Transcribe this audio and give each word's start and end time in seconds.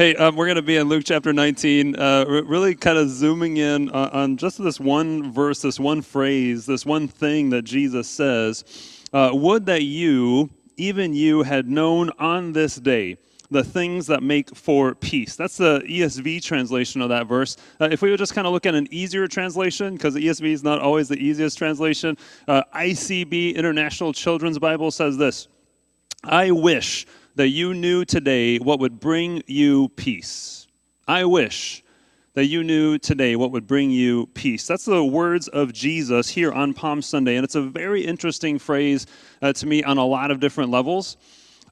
Hey, 0.00 0.14
um, 0.14 0.34
we're 0.34 0.46
going 0.46 0.56
to 0.56 0.62
be 0.62 0.78
in 0.78 0.88
Luke 0.88 1.02
chapter 1.04 1.30
19, 1.30 1.94
uh, 1.94 2.24
really 2.26 2.74
kind 2.74 2.96
of 2.96 3.10
zooming 3.10 3.58
in 3.58 3.90
on, 3.90 4.08
on, 4.08 4.36
just 4.38 4.56
this 4.56 4.80
one 4.80 5.30
verse, 5.30 5.60
this 5.60 5.78
one 5.78 6.00
phrase, 6.00 6.64
this 6.64 6.86
one 6.86 7.06
thing 7.06 7.50
that 7.50 7.66
Jesus 7.66 8.08
says. 8.08 8.64
Uh, 9.12 9.28
Would 9.34 9.66
that 9.66 9.82
you, 9.82 10.48
even 10.78 11.12
you, 11.12 11.42
had 11.42 11.68
known 11.68 12.12
on 12.18 12.54
this 12.54 12.76
day 12.76 13.18
the 13.50 13.62
things 13.62 14.06
that 14.06 14.22
make 14.22 14.56
for 14.56 14.94
peace. 14.94 15.36
That's 15.36 15.58
the 15.58 15.80
ESV 15.80 16.42
translation 16.42 17.02
of 17.02 17.10
that 17.10 17.26
verse. 17.26 17.58
Uh, 17.78 17.90
if 17.92 18.00
we 18.00 18.08
would 18.08 18.18
just 18.18 18.32
kind 18.32 18.46
of 18.46 18.54
look 18.54 18.64
at 18.64 18.74
an 18.74 18.88
easier 18.90 19.28
translation, 19.28 19.96
because 19.96 20.14
the 20.14 20.26
ESV 20.26 20.50
is 20.50 20.64
not 20.64 20.80
always 20.80 21.08
the 21.08 21.18
easiest 21.18 21.58
translation, 21.58 22.16
uh, 22.48 22.62
ICB, 22.74 23.54
International 23.54 24.14
Children's 24.14 24.58
Bible, 24.58 24.90
says 24.90 25.18
this 25.18 25.48
I 26.24 26.52
wish 26.52 27.06
that 27.36 27.48
you 27.48 27.74
knew 27.74 28.04
today 28.04 28.58
what 28.58 28.80
would 28.80 29.00
bring 29.00 29.42
you 29.46 29.88
peace. 29.90 30.66
I 31.06 31.24
wish 31.24 31.82
that 32.34 32.46
you 32.46 32.62
knew 32.62 32.98
today 32.98 33.36
what 33.36 33.50
would 33.50 33.66
bring 33.66 33.90
you 33.90 34.26
peace. 34.34 34.66
That's 34.66 34.84
the 34.84 35.04
words 35.04 35.48
of 35.48 35.72
Jesus 35.72 36.28
here 36.28 36.52
on 36.52 36.74
Palm 36.74 37.02
Sunday. 37.02 37.36
And 37.36 37.44
it's 37.44 37.56
a 37.56 37.62
very 37.62 38.02
interesting 38.04 38.58
phrase 38.58 39.06
uh, 39.42 39.52
to 39.54 39.66
me 39.66 39.82
on 39.82 39.98
a 39.98 40.04
lot 40.04 40.30
of 40.30 40.38
different 40.40 40.70
levels. 40.70 41.16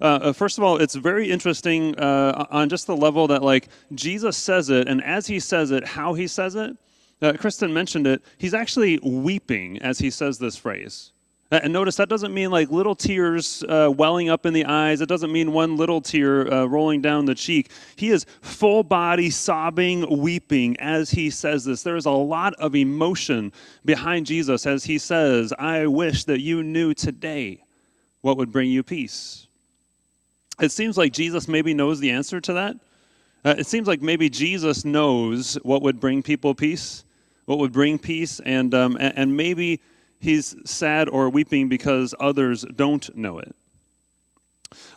Uh, 0.01 0.05
uh, 0.05 0.33
first 0.33 0.59
of 0.59 0.65
all, 0.65 0.77
it's 0.77 0.95
very 0.95 1.31
interesting 1.31 1.99
uh, 1.99 2.47
on 2.51 2.69
just 2.69 2.87
the 2.87 2.97
level 2.97 3.27
that, 3.29 3.43
like, 3.43 3.69
Jesus 3.95 4.37
says 4.37 4.71
it, 4.71 4.89
and 4.89 5.03
as 5.03 5.27
he 5.27 5.41
says 5.41 5.71
it, 5.71 5.85
how 5.85 6.15
he 6.15 6.27
says 6.27 6.55
it. 6.55 6.77
Uh, 7.21 7.33
Kristen 7.33 7.73
mentioned 7.75 8.07
it. 8.07 8.23
He's 8.39 8.55
actually 8.55 8.99
weeping 9.03 9.79
as 9.83 9.99
he 9.99 10.11
says 10.11 10.39
this 10.39 10.57
phrase. 10.57 11.13
Uh, 11.51 11.61
and 11.63 11.73
notice 11.73 11.97
that 11.97 12.11
doesn't 12.11 12.35
mean 12.35 12.51
like 12.51 12.71
little 12.71 12.95
tears 12.95 13.65
uh, 13.69 13.91
welling 13.97 14.29
up 14.29 14.45
in 14.45 14.53
the 14.53 14.67
eyes. 14.67 15.01
It 15.01 15.09
doesn't 15.09 15.33
mean 15.33 15.53
one 15.53 15.77
little 15.77 16.01
tear 16.01 16.53
uh, 16.53 16.67
rolling 16.67 17.01
down 17.01 17.25
the 17.25 17.35
cheek. 17.35 17.71
He 17.97 18.11
is 18.11 18.27
full 18.43 18.83
body 18.83 19.31
sobbing, 19.31 20.21
weeping 20.21 20.77
as 20.79 21.11
he 21.11 21.31
says 21.31 21.65
this. 21.65 21.83
There 21.83 21.97
is 21.97 22.05
a 22.05 22.11
lot 22.11 22.53
of 22.55 22.77
emotion 22.77 23.53
behind 23.85 24.27
Jesus 24.27 24.67
as 24.67 24.85
he 24.85 24.99
says, 24.99 25.55
I 25.59 25.87
wish 25.87 26.25
that 26.25 26.41
you 26.41 26.63
knew 26.63 26.93
today 26.93 27.65
what 28.21 28.37
would 28.37 28.53
bring 28.53 28.71
you 28.71 28.83
peace. 28.83 29.47
It 30.61 30.73
seems 30.73 30.99
like 30.99 31.13
Jesus 31.13 31.49
maybe 31.49 31.73
knows 31.73 31.99
the 31.99 32.11
answer 32.11 32.41
to 32.43 32.53
that. 32.55 32.77
Uh, 33.45 33.55
it 33.57 33.67
seems 33.67 33.89
like 33.89 34.03
maybe 34.03 34.29
Jesus 34.29 34.85
knows 34.85 35.55
what 35.63 35.81
would 35.81 36.01
bring 36.01 36.23
people 36.23 36.55
peace, 36.55 37.05
what 37.47 37.59
would 37.59 37.73
bring 37.73 37.99
peace, 37.99 38.41
and, 38.41 38.75
um, 38.75 38.97
and, 39.01 39.17
and 39.17 39.37
maybe 39.37 39.81
he's 40.21 40.57
sad 40.65 41.09
or 41.09 41.31
weeping 41.31 41.69
because 41.69 42.15
others 42.21 42.65
don't 42.77 43.15
know 43.17 43.39
it. 43.39 43.55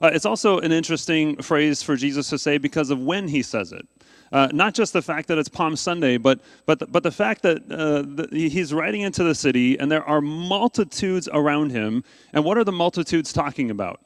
Uh, 0.02 0.09
it's 0.13 0.25
also 0.25 0.59
an 0.59 0.72
interesting 0.72 1.41
phrase 1.41 1.81
for 1.81 1.95
Jesus 1.95 2.30
to 2.30 2.38
say 2.38 2.58
because 2.58 2.89
of 2.89 3.00
when 3.00 3.28
he 3.28 3.41
says 3.41 3.72
it. 3.72 3.88
Uh, 4.31 4.47
not 4.53 4.73
just 4.73 4.94
the 4.94 5.02
fact 5.02 5.28
that 5.28 5.38
it's 5.38 5.50
Palm 5.50 5.75
Sunday, 5.75 6.17
but, 6.17 6.39
but, 6.66 6.80
the, 6.80 6.88
but 6.88 7.03
the 7.03 7.11
fact 7.11 7.41
that 7.41 7.58
uh, 7.69 8.02
the, 8.02 8.28
he's 8.31 8.73
riding 8.73 9.02
into 9.02 9.23
the 9.23 9.36
city 9.36 9.78
and 9.78 9.91
there 9.91 10.03
are 10.05 10.22
multitudes 10.22 11.28
around 11.33 11.72
him. 11.72 12.03
And 12.31 12.45
what 12.45 12.58
are 12.58 12.63
the 12.63 12.72
multitudes 12.72 13.33
talking 13.33 13.72
about? 13.72 14.00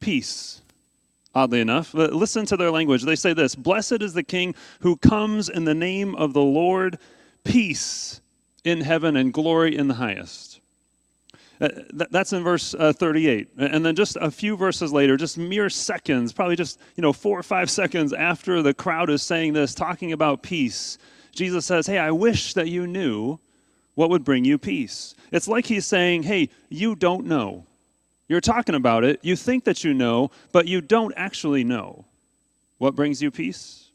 Peace, 0.00 0.62
oddly 1.34 1.60
enough. 1.60 1.92
Listen 1.92 2.46
to 2.46 2.56
their 2.56 2.70
language. 2.70 3.02
They 3.02 3.16
say 3.16 3.34
this 3.34 3.54
Blessed 3.54 4.00
is 4.00 4.14
the 4.14 4.22
King 4.22 4.54
who 4.80 4.96
comes 4.96 5.50
in 5.50 5.64
the 5.64 5.74
name 5.74 6.14
of 6.14 6.32
the 6.32 6.42
Lord, 6.42 6.98
peace 7.44 8.22
in 8.68 8.80
heaven 8.80 9.16
and 9.16 9.32
glory 9.32 9.76
in 9.76 9.88
the 9.88 9.94
highest. 9.94 10.60
Uh, 11.60 11.68
that's 12.10 12.32
in 12.32 12.44
verse 12.44 12.74
uh, 12.74 12.92
38. 12.92 13.48
And 13.58 13.84
then 13.84 13.96
just 13.96 14.16
a 14.20 14.30
few 14.30 14.56
verses 14.56 14.92
later, 14.92 15.16
just 15.16 15.36
mere 15.36 15.68
seconds, 15.68 16.32
probably 16.32 16.54
just, 16.54 16.78
you 16.94 17.02
know, 17.02 17.12
four 17.12 17.38
or 17.38 17.42
five 17.42 17.68
seconds 17.68 18.12
after 18.12 18.62
the 18.62 18.72
crowd 18.72 19.10
is 19.10 19.22
saying 19.22 19.54
this, 19.54 19.74
talking 19.74 20.12
about 20.12 20.42
peace, 20.42 20.98
Jesus 21.32 21.66
says, 21.66 21.86
Hey, 21.86 21.98
I 21.98 22.12
wish 22.12 22.54
that 22.54 22.68
you 22.68 22.86
knew 22.86 23.38
what 23.94 24.10
would 24.10 24.24
bring 24.24 24.44
you 24.44 24.58
peace. 24.58 25.16
It's 25.32 25.48
like 25.48 25.66
he's 25.66 25.86
saying, 25.86 26.22
Hey, 26.22 26.50
you 26.68 26.94
don't 26.94 27.26
know. 27.26 27.66
You're 28.28 28.40
talking 28.40 28.74
about 28.74 29.04
it, 29.04 29.20
you 29.22 29.34
think 29.34 29.64
that 29.64 29.82
you 29.82 29.94
know, 29.94 30.30
but 30.52 30.68
you 30.68 30.80
don't 30.80 31.14
actually 31.16 31.64
know. 31.64 32.04
What 32.76 32.94
brings 32.94 33.20
you 33.22 33.30
peace? 33.30 33.87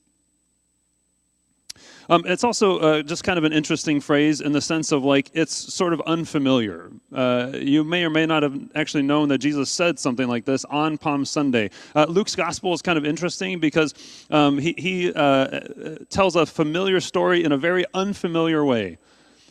Um, 2.09 2.23
it's 2.25 2.43
also 2.43 2.79
uh, 2.79 3.01
just 3.01 3.23
kind 3.23 3.37
of 3.37 3.43
an 3.43 3.53
interesting 3.53 4.01
phrase 4.01 4.41
in 4.41 4.51
the 4.51 4.61
sense 4.61 4.91
of 4.91 5.03
like 5.03 5.29
it's 5.33 5.53
sort 5.53 5.93
of 5.93 6.01
unfamiliar. 6.01 6.91
Uh, 7.13 7.51
you 7.53 7.83
may 7.83 8.03
or 8.03 8.09
may 8.09 8.25
not 8.25 8.43
have 8.43 8.59
actually 8.75 9.03
known 9.03 9.29
that 9.29 9.37
Jesus 9.37 9.69
said 9.69 9.99
something 9.99 10.27
like 10.27 10.45
this 10.45 10.65
on 10.65 10.97
Palm 10.97 11.25
Sunday. 11.25 11.69
Uh, 11.95 12.05
Luke's 12.09 12.35
gospel 12.35 12.73
is 12.73 12.81
kind 12.81 12.97
of 12.97 13.05
interesting 13.05 13.59
because 13.59 13.93
um, 14.29 14.57
he, 14.57 14.73
he 14.77 15.13
uh, 15.13 15.61
tells 16.09 16.35
a 16.35 16.45
familiar 16.45 16.99
story 16.99 17.43
in 17.43 17.51
a 17.51 17.57
very 17.57 17.85
unfamiliar 17.93 18.65
way. 18.65 18.97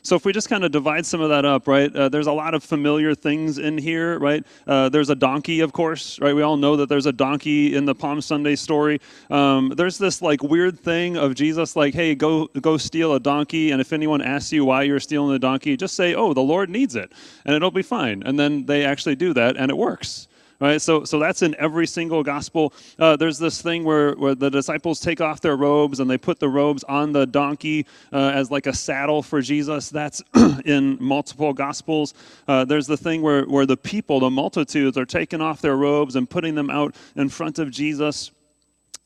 So 0.04 0.16
if 0.16 0.24
we 0.24 0.32
just 0.32 0.48
kind 0.48 0.64
of 0.64 0.72
divide 0.72 1.06
some 1.06 1.20
of 1.20 1.28
that 1.28 1.44
up, 1.44 1.68
right? 1.68 1.94
Uh, 1.94 2.08
there's 2.08 2.26
a 2.26 2.32
lot 2.32 2.54
of 2.54 2.64
familiar 2.64 3.14
things 3.14 3.58
in 3.58 3.78
here, 3.78 4.18
right? 4.18 4.44
Uh, 4.66 4.88
there's 4.88 5.10
a 5.10 5.14
donkey, 5.14 5.60
of 5.60 5.72
course, 5.72 6.18
right? 6.20 6.34
We 6.34 6.42
all 6.42 6.56
know 6.56 6.76
that 6.76 6.88
there's 6.88 7.06
a 7.06 7.12
donkey 7.12 7.76
in 7.76 7.84
the 7.84 7.94
Palm 7.94 8.20
Sunday 8.20 8.56
story. 8.56 9.00
Um, 9.30 9.68
there's 9.76 9.98
this 9.98 10.20
like 10.20 10.42
weird 10.42 10.78
thing 10.78 11.16
of 11.16 11.36
Jesus, 11.36 11.76
like, 11.76 11.94
hey, 11.94 12.16
go 12.16 12.46
go 12.60 12.76
steal 12.76 13.14
a 13.14 13.20
donkey, 13.20 13.70
and 13.70 13.80
if 13.80 13.92
anyone 13.92 14.20
asks 14.22 14.52
you 14.52 14.64
why 14.64 14.82
you're 14.82 15.00
stealing 15.00 15.30
the 15.30 15.38
donkey, 15.38 15.76
just 15.76 15.94
say, 15.94 16.14
oh, 16.14 16.34
the 16.34 16.40
Lord 16.40 16.68
needs 16.68 16.96
it, 16.96 17.12
and 17.44 17.54
it'll 17.54 17.70
be 17.70 17.82
fine. 17.82 18.24
And 18.26 18.38
then 18.38 18.66
they 18.66 18.84
actually 18.84 19.14
do 19.14 19.32
that, 19.34 19.56
and 19.56 19.70
it 19.70 19.76
works. 19.76 20.26
Right, 20.62 20.80
so, 20.80 21.02
so 21.02 21.18
that's 21.18 21.42
in 21.42 21.56
every 21.58 21.88
single 21.88 22.22
gospel. 22.22 22.72
Uh, 22.96 23.16
there's 23.16 23.36
this 23.36 23.60
thing 23.60 23.82
where, 23.82 24.12
where 24.12 24.36
the 24.36 24.48
disciples 24.48 25.00
take 25.00 25.20
off 25.20 25.40
their 25.40 25.56
robes 25.56 25.98
and 25.98 26.08
they 26.08 26.16
put 26.16 26.38
the 26.38 26.48
robes 26.48 26.84
on 26.84 27.10
the 27.10 27.26
donkey 27.26 27.84
uh, 28.12 28.30
as 28.32 28.48
like 28.52 28.68
a 28.68 28.72
saddle 28.72 29.24
for 29.24 29.42
Jesus. 29.42 29.90
That's 29.90 30.22
in 30.64 30.98
multiple 31.00 31.52
gospels. 31.52 32.14
Uh, 32.46 32.64
there's 32.64 32.86
the 32.86 32.96
thing 32.96 33.22
where, 33.22 33.42
where 33.46 33.66
the 33.66 33.76
people, 33.76 34.20
the 34.20 34.30
multitudes, 34.30 34.96
are 34.96 35.04
taking 35.04 35.40
off 35.40 35.60
their 35.60 35.76
robes 35.76 36.14
and 36.14 36.30
putting 36.30 36.54
them 36.54 36.70
out 36.70 36.94
in 37.16 37.28
front 37.28 37.58
of 37.58 37.72
Jesus 37.72 38.30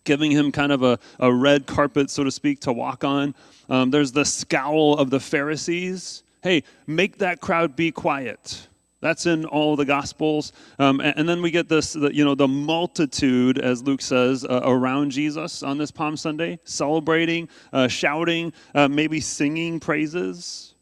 giving 0.04 0.30
him 0.30 0.52
kind 0.52 0.72
of 0.72 0.82
a, 0.82 0.98
a 1.20 1.32
red 1.32 1.66
carpet, 1.66 2.10
so 2.10 2.22
to 2.22 2.30
speak, 2.30 2.60
to 2.60 2.72
walk 2.72 3.02
on. 3.02 3.34
Um, 3.70 3.90
there's 3.90 4.12
the 4.12 4.26
scowl 4.26 4.98
of 4.98 5.08
the 5.08 5.18
Pharisees. 5.18 6.22
Hey, 6.42 6.64
make 6.86 7.16
that 7.18 7.40
crowd 7.40 7.74
be 7.74 7.90
quiet. 7.90 8.68
That's 9.06 9.26
in 9.26 9.44
all 9.44 9.76
the 9.76 9.84
Gospels. 9.84 10.52
Um, 10.80 10.98
and, 10.98 11.16
and, 11.16 11.28
then 11.28 11.40
we 11.40 11.52
get 11.52 11.68
this, 11.68 11.92
the, 11.92 12.12
you 12.12 12.24
know, 12.24 12.34
the 12.34 12.48
multitude, 12.48 13.56
as 13.56 13.84
Luke 13.84 14.02
says, 14.02 14.44
uh, 14.44 14.62
around 14.64 15.10
Jesus 15.10 15.62
on 15.62 15.78
this 15.78 15.92
Palm 15.92 16.16
Sunday, 16.16 16.58
celebrating, 16.64 17.48
uh, 17.72 17.86
shouting, 17.86 18.52
uh, 18.74 18.88
maybe 18.88 19.20
singing 19.20 19.78
praises. 19.78 20.74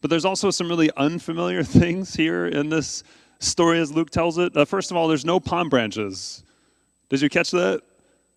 But 0.00 0.10
there's 0.10 0.24
also 0.24 0.52
some 0.52 0.68
really 0.68 0.92
unfamiliar 0.96 1.62
things 1.64 2.14
here 2.14 2.46
in 2.46 2.68
this 2.68 3.02
story 3.40 3.80
as 3.80 3.90
Luke 3.90 4.10
tells 4.10 4.38
it. 4.38 4.56
Uh, 4.56 4.64
first 4.64 4.92
of 4.92 4.96
all, 4.96 5.08
there's 5.08 5.24
no 5.24 5.40
palm 5.40 5.68
branches. 5.68 6.44
Did 7.08 7.20
you 7.20 7.28
catch 7.28 7.50
that? 7.50 7.82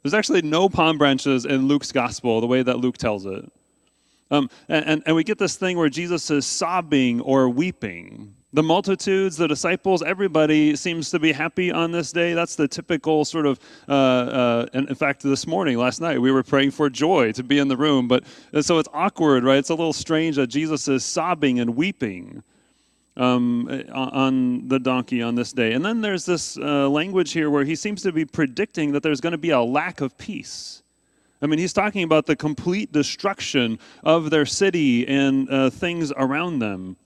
There's 0.01 0.15
actually 0.15 0.41
no 0.41 0.69
palm 0.69 0.97
branches 0.97 1.45
in 1.45 1.67
Luke's 1.67 1.91
Gospel, 1.91 2.41
the 2.41 2.47
way 2.47 2.63
that 2.63 2.79
Luke 2.79 2.97
tells 2.97 3.27
it. 3.27 3.45
Um, 4.31 4.49
and, 4.67 4.85
and, 4.87 5.03
and 5.05 5.15
we 5.15 5.23
get 5.23 5.37
this 5.37 5.55
thing 5.55 5.77
where 5.77 5.89
Jesus 5.89 6.31
is 6.31 6.47
sobbing 6.47 7.21
or 7.21 7.47
weeping. 7.47 8.33
The 8.53 8.61
multitudes, 8.61 9.35
the 9.35 9.47
disciples, 9.47 10.03
everybody 10.03 10.75
seems 10.75 11.09
to 11.09 11.17
be 11.17 11.31
happy 11.31 11.71
on 11.71 11.91
this 11.91 12.11
day. 12.11 12.33
That's 12.33 12.55
the 12.55 12.67
typical 12.67 13.25
sort 13.25 13.47
of, 13.47 13.59
uh, 13.89 13.91
uh, 13.91 14.65
and 14.73 14.87
in 14.89 14.93
fact, 14.93 15.23
this 15.23 15.47
morning, 15.47 15.75
last 15.75 15.99
night, 15.99 16.21
we 16.21 16.31
were 16.31 16.43
praying 16.43 16.69
for 16.69 16.87
joy 16.87 17.31
to 17.31 17.41
be 17.41 17.57
in 17.57 17.67
the 17.67 17.75
room. 17.75 18.07
But 18.07 18.25
so 18.61 18.77
it's 18.77 18.89
awkward, 18.93 19.43
right? 19.43 19.57
It's 19.57 19.71
a 19.71 19.75
little 19.75 19.91
strange 19.91 20.35
that 20.35 20.47
Jesus 20.47 20.87
is 20.87 21.03
sobbing 21.03 21.59
and 21.59 21.75
weeping 21.75 22.43
um, 23.17 23.67
on 23.91 24.67
the 24.67 24.77
donkey 24.77 25.23
on 25.23 25.33
this 25.33 25.51
day. 25.51 25.73
And 25.73 25.83
then 25.83 26.01
there's 26.01 26.25
this 26.25 26.55
uh, 26.55 26.87
language 26.87 27.31
here 27.31 27.49
where 27.49 27.63
he 27.63 27.75
seems 27.75 28.03
to 28.03 28.11
be 28.11 28.23
predicting 28.23 28.91
that 28.91 29.01
there's 29.01 29.19
going 29.19 29.31
to 29.31 29.39
be 29.39 29.49
a 29.49 29.61
lack 29.61 29.99
of 29.99 30.15
peace. 30.19 30.83
I 31.41 31.47
mean, 31.47 31.57
he's 31.57 31.73
talking 31.73 32.03
about 32.03 32.27
the 32.27 32.35
complete 32.35 32.91
destruction 32.91 33.79
of 34.03 34.29
their 34.29 34.45
city 34.45 35.07
and 35.07 35.49
uh, 35.49 35.71
things 35.71 36.13
around 36.15 36.59
them. 36.59 36.97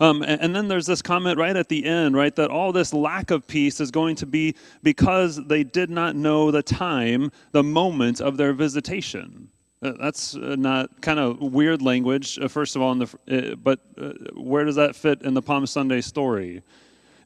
Um, 0.00 0.22
and, 0.22 0.40
and, 0.40 0.56
then 0.56 0.68
there's 0.68 0.86
this 0.86 1.02
comment 1.02 1.38
right 1.38 1.56
at 1.56 1.68
the 1.68 1.84
end, 1.84 2.16
right, 2.16 2.34
that 2.36 2.50
all 2.50 2.72
this 2.72 2.92
lack 2.92 3.30
of 3.30 3.46
peace 3.46 3.80
is 3.80 3.90
going 3.90 4.16
to 4.16 4.26
be 4.26 4.54
because 4.82 5.36
they 5.46 5.64
did 5.64 5.90
not 5.90 6.16
know 6.16 6.50
the 6.50 6.62
time, 6.62 7.30
the 7.52 7.62
moment 7.62 8.20
of 8.20 8.36
their 8.36 8.52
visitation. 8.52 9.48
Uh, 9.82 9.92
that's 10.00 10.34
uh, 10.36 10.56
not 10.58 11.00
kind 11.02 11.18
of 11.18 11.40
weird 11.40 11.82
language, 11.82 12.38
uh, 12.40 12.48
first 12.48 12.76
of 12.76 12.82
all, 12.82 12.94
the, 12.94 13.18
uh, 13.30 13.54
but 13.56 13.80
uh, 14.00 14.12
where 14.34 14.64
does 14.64 14.76
that 14.76 14.96
fit 14.96 15.22
in 15.22 15.34
the 15.34 15.42
Palm 15.42 15.66
Sunday 15.66 16.00
story? 16.00 16.62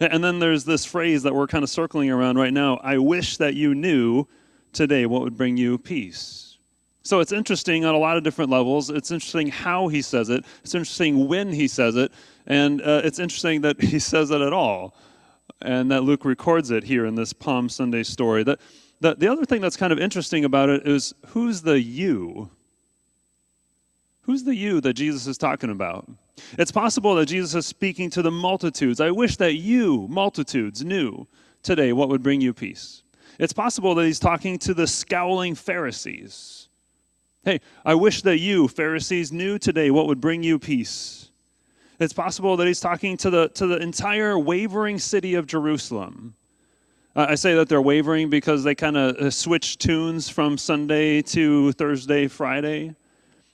And 0.00 0.24
then 0.24 0.38
there's 0.38 0.64
this 0.64 0.84
phrase 0.84 1.22
that 1.24 1.34
we're 1.34 1.46
kind 1.46 1.62
of 1.62 1.68
circling 1.68 2.10
around 2.10 2.38
right 2.38 2.54
now 2.54 2.78
I 2.82 2.96
wish 2.96 3.36
that 3.36 3.54
you 3.54 3.74
knew 3.74 4.26
today 4.72 5.04
what 5.04 5.20
would 5.22 5.36
bring 5.36 5.58
you 5.58 5.76
peace. 5.76 6.50
So 7.02 7.20
it's 7.20 7.32
interesting 7.32 7.84
on 7.84 7.94
a 7.94 7.98
lot 7.98 8.16
of 8.16 8.22
different 8.22 8.50
levels. 8.50 8.90
It's 8.90 9.10
interesting 9.10 9.48
how 9.48 9.88
he 9.88 10.02
says 10.02 10.28
it. 10.28 10.44
It's 10.62 10.74
interesting 10.74 11.28
when 11.28 11.52
he 11.52 11.66
says 11.68 11.96
it. 11.96 12.12
And 12.50 12.82
uh, 12.82 13.02
it's 13.04 13.20
interesting 13.20 13.60
that 13.60 13.80
he 13.80 14.00
says 14.00 14.30
that 14.30 14.42
at 14.42 14.52
all. 14.52 14.96
And 15.62 15.88
that 15.92 16.02
Luke 16.02 16.24
records 16.24 16.72
it 16.72 16.82
here 16.82 17.06
in 17.06 17.14
this 17.14 17.32
Palm 17.32 17.68
Sunday 17.68 18.02
story. 18.02 18.42
That 18.42 18.58
the, 19.00 19.14
the 19.14 19.28
other 19.28 19.44
thing 19.44 19.60
that's 19.60 19.76
kind 19.76 19.92
of 19.92 20.00
interesting 20.00 20.44
about 20.44 20.68
it 20.68 20.86
is 20.86 21.14
who's 21.28 21.62
the 21.62 21.80
you? 21.80 22.50
Who's 24.22 24.42
the 24.42 24.54
you 24.54 24.80
that 24.80 24.94
Jesus 24.94 25.28
is 25.28 25.38
talking 25.38 25.70
about? 25.70 26.10
It's 26.58 26.72
possible 26.72 27.14
that 27.14 27.26
Jesus 27.26 27.54
is 27.54 27.66
speaking 27.66 28.10
to 28.10 28.22
the 28.22 28.32
multitudes. 28.32 29.00
I 29.00 29.12
wish 29.12 29.36
that 29.36 29.54
you, 29.54 30.08
multitudes, 30.08 30.84
knew 30.84 31.28
today 31.62 31.92
what 31.92 32.08
would 32.08 32.22
bring 32.22 32.40
you 32.40 32.52
peace. 32.52 33.04
It's 33.38 33.52
possible 33.52 33.94
that 33.94 34.06
he's 34.06 34.18
talking 34.18 34.58
to 34.60 34.74
the 34.74 34.88
scowling 34.88 35.54
Pharisees. 35.54 36.68
Hey, 37.44 37.60
I 37.84 37.94
wish 37.94 38.22
that 38.22 38.38
you, 38.38 38.66
Pharisees, 38.66 39.30
knew 39.30 39.56
today 39.56 39.92
what 39.92 40.08
would 40.08 40.20
bring 40.20 40.42
you 40.42 40.58
peace. 40.58 41.29
It's 42.00 42.14
possible 42.14 42.56
that 42.56 42.66
he's 42.66 42.80
talking 42.80 43.18
to 43.18 43.28
the, 43.28 43.48
to 43.50 43.66
the 43.66 43.76
entire 43.76 44.38
wavering 44.38 44.98
city 44.98 45.34
of 45.34 45.46
Jerusalem. 45.46 46.34
Uh, 47.14 47.26
I 47.28 47.34
say 47.34 47.54
that 47.54 47.68
they're 47.68 47.82
wavering 47.82 48.30
because 48.30 48.64
they 48.64 48.74
kind 48.74 48.96
of 48.96 49.16
uh, 49.16 49.30
switch 49.30 49.76
tunes 49.76 50.26
from 50.30 50.56
Sunday 50.56 51.20
to 51.22 51.72
Thursday, 51.72 52.26
Friday. 52.26 52.94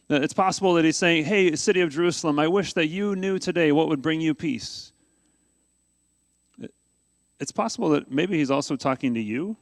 Uh, 0.09 0.21
it's 0.21 0.33
possible 0.33 0.75
that 0.75 0.85
he's 0.85 0.97
saying, 0.97 1.25
Hey, 1.25 1.57
city 1.57 1.81
of 1.81 1.91
Jerusalem, 1.91 2.39
I 2.39 2.47
wish 2.47 2.73
that 2.75 2.87
you 2.87 3.17
knew 3.17 3.41
today 3.41 3.73
what 3.73 3.89
would 3.89 4.01
bring 4.01 4.21
you 4.21 4.33
peace. 4.33 4.93
It's 7.41 7.53
possible 7.53 7.89
that 7.91 8.13
maybe 8.13 8.39
he's 8.39 8.51
also 8.51 8.77
talking 8.77 9.15
to 9.15 9.21
you. 9.21 9.57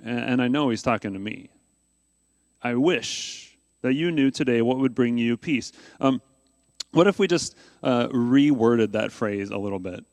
And 0.00 0.42
I 0.42 0.48
know 0.48 0.68
he's 0.68 0.82
talking 0.82 1.12
to 1.12 1.18
me. 1.18 1.48
I 2.60 2.74
wish 2.74 3.56
that 3.82 3.94
you 3.94 4.10
knew 4.10 4.30
today 4.30 4.60
what 4.60 4.78
would 4.78 4.94
bring 4.94 5.16
you 5.16 5.36
peace. 5.36 5.72
Um, 6.00 6.20
what 6.94 7.06
if 7.06 7.18
we 7.18 7.26
just 7.26 7.56
uh, 7.82 8.08
reworded 8.08 8.92
that 8.92 9.12
phrase 9.12 9.50
a 9.50 9.58
little 9.58 9.78
bit? 9.78 10.04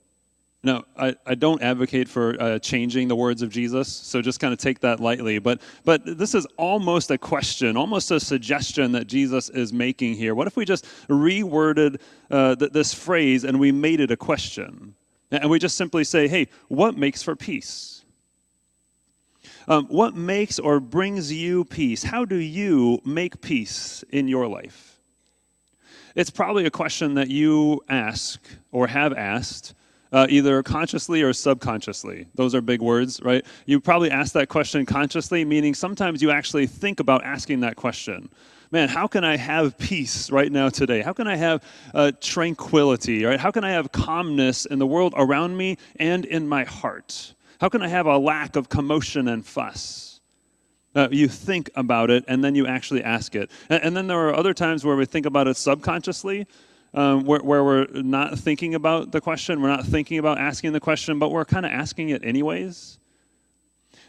Now, 0.63 0.83
I, 0.95 1.15
I 1.25 1.33
don't 1.33 1.61
advocate 1.63 2.07
for 2.07 2.39
uh, 2.39 2.59
changing 2.59 3.07
the 3.07 3.15
words 3.15 3.41
of 3.41 3.49
Jesus, 3.49 3.87
so 3.87 4.21
just 4.21 4.39
kind 4.39 4.53
of 4.53 4.59
take 4.59 4.81
that 4.81 4.99
lightly. 4.99 5.39
But, 5.39 5.59
but 5.85 6.01
this 6.05 6.35
is 6.35 6.45
almost 6.55 7.09
a 7.09 7.17
question, 7.17 7.75
almost 7.75 8.11
a 8.11 8.19
suggestion 8.19 8.91
that 8.91 9.07
Jesus 9.07 9.49
is 9.49 9.73
making 9.73 10.15
here. 10.15 10.35
What 10.35 10.45
if 10.45 10.55
we 10.55 10.65
just 10.65 10.85
reworded 11.07 11.99
uh, 12.29 12.55
th- 12.55 12.71
this 12.71 12.93
phrase 12.93 13.43
and 13.43 13.59
we 13.59 13.71
made 13.71 14.01
it 14.01 14.11
a 14.11 14.17
question? 14.17 14.93
And 15.31 15.49
we 15.49 15.57
just 15.57 15.77
simply 15.77 16.03
say, 16.03 16.27
hey, 16.27 16.47
what 16.67 16.95
makes 16.95 17.23
for 17.23 17.35
peace? 17.35 18.03
Um, 19.67 19.85
what 19.87 20.15
makes 20.15 20.59
or 20.59 20.79
brings 20.79 21.31
you 21.31 21.65
peace? 21.65 22.03
How 22.03 22.23
do 22.25 22.35
you 22.35 23.01
make 23.03 23.41
peace 23.41 24.03
in 24.11 24.27
your 24.27 24.47
life? 24.47 24.90
It's 26.15 26.29
probably 26.29 26.65
a 26.65 26.71
question 26.71 27.13
that 27.15 27.29
you 27.29 27.81
ask 27.89 28.39
or 28.71 28.87
have 28.87 29.13
asked 29.13 29.73
uh, 30.11 30.27
either 30.29 30.61
consciously 30.63 31.21
or 31.21 31.33
subconsciously. 31.33 32.27
Those 32.35 32.53
are 32.53 32.61
big 32.61 32.81
words, 32.81 33.21
right? 33.23 33.45
You 33.65 33.79
probably 33.79 34.11
ask 34.11 34.33
that 34.33 34.49
question 34.49 34.85
consciously, 34.85 35.45
meaning 35.45 35.73
sometimes 35.73 36.21
you 36.21 36.31
actually 36.31 36.67
think 36.67 36.99
about 36.99 37.23
asking 37.23 37.61
that 37.61 37.75
question. 37.75 38.29
Man, 38.71 38.87
how 38.87 39.07
can 39.07 39.23
I 39.23 39.35
have 39.35 39.77
peace 39.77 40.29
right 40.31 40.51
now 40.51 40.69
today? 40.69 41.01
How 41.01 41.13
can 41.13 41.27
I 41.27 41.35
have 41.35 41.63
uh, 41.93 42.11
tranquility, 42.21 43.25
right? 43.25 43.39
How 43.39 43.51
can 43.51 43.63
I 43.63 43.71
have 43.71 43.91
calmness 43.91 44.65
in 44.65 44.79
the 44.79 44.87
world 44.87 45.13
around 45.17 45.57
me 45.57 45.77
and 45.97 46.25
in 46.25 46.47
my 46.47 46.63
heart? 46.63 47.33
How 47.59 47.69
can 47.69 47.81
I 47.81 47.87
have 47.89 48.05
a 48.05 48.17
lack 48.17 48.55
of 48.55 48.69
commotion 48.69 49.27
and 49.27 49.45
fuss? 49.45 50.10
Uh, 50.93 51.07
you 51.09 51.27
think 51.27 51.69
about 51.75 52.09
it 52.09 52.25
and 52.27 52.43
then 52.43 52.53
you 52.53 52.67
actually 52.67 53.01
ask 53.03 53.33
it. 53.33 53.49
And, 53.69 53.83
and, 53.83 53.97
then 53.97 54.07
there 54.07 54.27
are 54.27 54.33
other 54.33 54.53
times 54.53 54.83
where 54.83 54.97
we 54.97 55.05
think 55.05 55.25
about 55.25 55.47
it 55.47 55.55
subconsciously 55.55 56.47
um, 56.93 57.23
where, 57.23 57.39
where 57.39 57.63
we're 57.63 57.87
not 57.93 58.37
thinking 58.37 58.75
about 58.75 59.11
the 59.11 59.21
question, 59.21 59.61
we're 59.61 59.69
not 59.69 59.85
thinking 59.85 60.17
about 60.17 60.37
asking 60.37 60.73
the 60.73 60.79
question, 60.79 61.19
but 61.19 61.31
we're 61.31 61.45
kind 61.45 61.65
of 61.65 61.71
asking 61.71 62.09
it 62.09 62.25
anyways. 62.25 62.99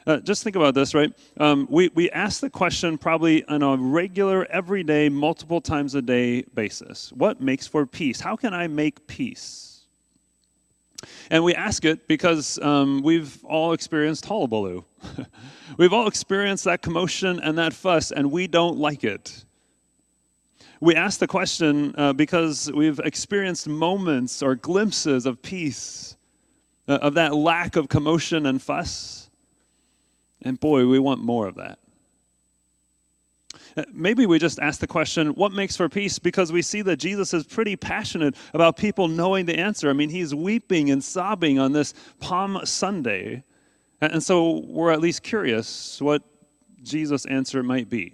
Uh, 0.07 0.19
just 0.19 0.43
think 0.43 0.57
about 0.57 0.75
this, 0.75 0.95
right? 0.95 1.13
Um, 1.39 1.69
we, 1.71 1.89
we 1.95 2.11
ask 2.11 2.41
the 2.41 2.51
question 2.51 2.99
probably 2.99 3.45
on 3.45 3.63
a 3.63 3.77
regular, 3.77 4.45
everyday, 4.47 5.09
multiple 5.09 5.61
times 5.61 5.95
a 5.95 6.03
day 6.03 6.43
basis 6.43 7.13
What 7.13 7.41
makes 7.41 7.67
for 7.67 7.87
peace? 7.87 8.21
How 8.21 8.37
can 8.37 8.53
I 8.53 8.67
make 8.67 9.07
peace? 9.07 9.72
And 11.31 11.45
we 11.45 11.55
ask 11.55 11.85
it 11.85 12.07
because 12.09 12.59
um, 12.61 13.03
we've 13.03 13.45
all 13.45 13.73
experienced 13.73 14.27
hullabaloo. 14.27 14.85
we've 15.79 15.93
all 15.93 16.07
experienced 16.07 16.65
that 16.65 16.83
commotion 16.83 17.41
and 17.41 17.59
that 17.59 17.73
fuss, 17.73 18.13
and 18.13 18.31
we 18.31 18.47
don't 18.47 18.79
like 18.79 19.05
it. 19.05 19.45
We 20.81 20.97
ask 20.97 21.21
the 21.21 21.29
question 21.29 21.95
uh, 21.97 22.13
because 22.13 22.71
we've 22.73 22.99
experienced 23.01 23.69
moments 23.69 24.43
or 24.43 24.57
glimpses 24.57 25.27
of 25.27 25.41
peace, 25.41 26.17
uh, 26.89 26.99
of 27.03 27.15
that 27.15 27.35
lack 27.35 27.77
of 27.77 27.89
commotion 27.89 28.47
and 28.47 28.61
fuss. 28.61 29.31
And 30.43 30.59
boy, 30.59 30.87
we 30.87 30.99
want 30.99 31.21
more 31.23 31.47
of 31.47 31.55
that. 31.55 31.79
Uh, 33.77 33.85
maybe 33.93 34.27
we 34.27 34.39
just 34.39 34.59
ask 34.59 34.81
the 34.81 34.87
question, 34.87 35.29
what 35.29 35.53
makes 35.53 35.77
for 35.77 35.89
peace? 35.89 36.19
Because 36.19 36.53
we 36.53 36.63
see 36.63 36.83
that 36.83 36.97
Jesus 36.97 37.33
is 37.33 37.45
pretty 37.45 37.77
passionate 37.77 38.35
about 38.55 38.77
people 38.77 39.09
knowing 39.09 39.47
the 39.47 39.59
answer. 39.59 39.89
I 39.89 39.93
mean, 39.93 40.11
he's 40.11 40.35
weeping 40.35 40.91
and 40.91 41.03
sobbing 41.03 41.59
on 41.59 41.73
this 41.73 41.95
Palm 42.21 42.61
Sunday. 42.65 43.45
And 44.01 44.23
so 44.23 44.63
we're 44.67 44.91
at 44.91 45.01
least 45.01 45.23
curious 45.23 46.01
what 46.01 46.23
Jesus' 46.83 47.25
answer 47.27 47.63
might 47.63 47.89
be. 47.89 48.13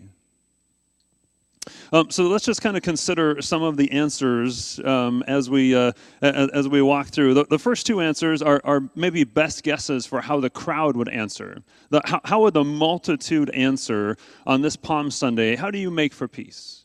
Um, 1.92 2.10
so 2.10 2.24
let's 2.28 2.44
just 2.44 2.62
kind 2.62 2.76
of 2.76 2.82
consider 2.82 3.40
some 3.40 3.62
of 3.62 3.76
the 3.76 3.90
answers 3.90 4.80
um, 4.84 5.22
as 5.26 5.50
we 5.50 5.74
uh, 5.74 5.92
as 6.22 6.68
we 6.68 6.82
walk 6.82 7.08
through. 7.08 7.34
The, 7.34 7.44
the 7.44 7.58
first 7.58 7.86
two 7.86 8.00
answers 8.00 8.42
are, 8.42 8.60
are, 8.64 8.88
maybe 8.94 9.24
best 9.24 9.62
guesses 9.62 10.06
for 10.06 10.20
how 10.20 10.40
the 10.40 10.50
crowd 10.50 10.96
would 10.96 11.08
answer. 11.08 11.62
The, 11.90 12.00
how, 12.04 12.20
how 12.24 12.42
would 12.42 12.54
the 12.54 12.64
multitude 12.64 13.50
answer 13.50 14.16
on 14.46 14.62
this 14.62 14.76
Palm 14.76 15.10
Sunday? 15.10 15.56
How 15.56 15.70
do 15.70 15.78
you 15.78 15.90
make 15.90 16.12
for 16.12 16.28
peace? 16.28 16.84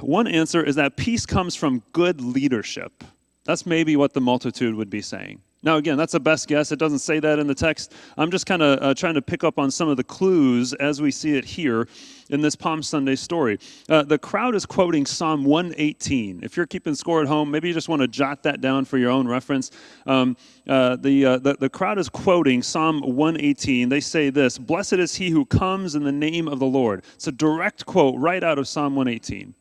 One 0.00 0.26
answer 0.26 0.62
is 0.62 0.74
that 0.76 0.96
peace 0.96 1.26
comes 1.26 1.54
from 1.54 1.82
good 1.92 2.20
leadership. 2.20 3.04
That's 3.44 3.64
maybe 3.64 3.96
what 3.96 4.12
the 4.12 4.20
multitude 4.20 4.74
would 4.74 4.90
be 4.90 5.00
saying. 5.00 5.40
Now, 5.66 5.78
again, 5.78 5.98
that's 5.98 6.14
a 6.14 6.20
best 6.20 6.46
guess. 6.46 6.70
It 6.70 6.78
doesn't 6.78 7.00
say 7.00 7.18
that 7.18 7.40
in 7.40 7.48
the 7.48 7.54
text. 7.54 7.92
I'm 8.16 8.30
just 8.30 8.46
kind 8.46 8.62
of 8.62 8.80
uh, 8.80 8.94
trying 8.94 9.14
to 9.14 9.20
pick 9.20 9.42
up 9.42 9.58
on 9.58 9.72
some 9.72 9.88
of 9.88 9.96
the 9.96 10.04
clues 10.04 10.72
as 10.74 11.02
we 11.02 11.10
see 11.10 11.36
it 11.36 11.44
here 11.44 11.88
in 12.30 12.40
this 12.40 12.54
Palm 12.54 12.84
Sunday 12.84 13.16
story. 13.16 13.58
Uh, 13.88 14.04
the 14.04 14.16
crowd 14.16 14.54
is 14.54 14.64
quoting 14.64 15.04
Psalm 15.04 15.44
118. 15.44 16.44
If 16.44 16.56
you're 16.56 16.66
keeping 16.66 16.94
score 16.94 17.20
at 17.20 17.26
home, 17.26 17.50
maybe 17.50 17.66
you 17.66 17.74
just 17.74 17.88
want 17.88 18.00
to 18.00 18.06
jot 18.06 18.44
that 18.44 18.60
down 18.60 18.84
for 18.84 18.96
your 18.96 19.10
own 19.10 19.26
reference. 19.26 19.72
Um, 20.06 20.36
uh, 20.68 20.94
the, 21.00 21.24
uh, 21.26 21.38
the, 21.38 21.56
the 21.58 21.68
crowd 21.68 21.98
is 21.98 22.08
quoting 22.08 22.62
Psalm 22.62 23.00
118. 23.00 23.88
They 23.88 23.98
say 23.98 24.30
this 24.30 24.58
Blessed 24.58 24.92
is 24.92 25.16
he 25.16 25.30
who 25.30 25.44
comes 25.44 25.96
in 25.96 26.04
the 26.04 26.12
name 26.12 26.46
of 26.46 26.60
the 26.60 26.66
Lord. 26.66 27.02
It's 27.16 27.26
a 27.26 27.32
direct 27.32 27.86
quote 27.86 28.14
right 28.20 28.44
out 28.44 28.60
of 28.60 28.68
Psalm 28.68 28.94
118. 28.94 29.52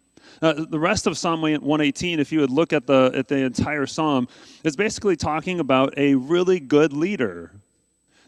The 0.54 0.80
rest 0.80 1.08
of 1.08 1.18
Psalm 1.18 1.42
118, 1.42 2.20
if 2.20 2.32
you 2.32 2.40
would 2.40 2.52
look 2.52 2.72
at 2.72 2.86
the, 2.86 3.12
at 3.16 3.28
the 3.28 3.38
entire 3.38 3.88
psalm, 3.88 4.28
is 4.64 4.76
basically 4.76 5.16
talking 5.16 5.60
about 5.60 5.94
a 5.98 6.14
really 6.16 6.60
good 6.60 6.94
leader. 6.94 7.52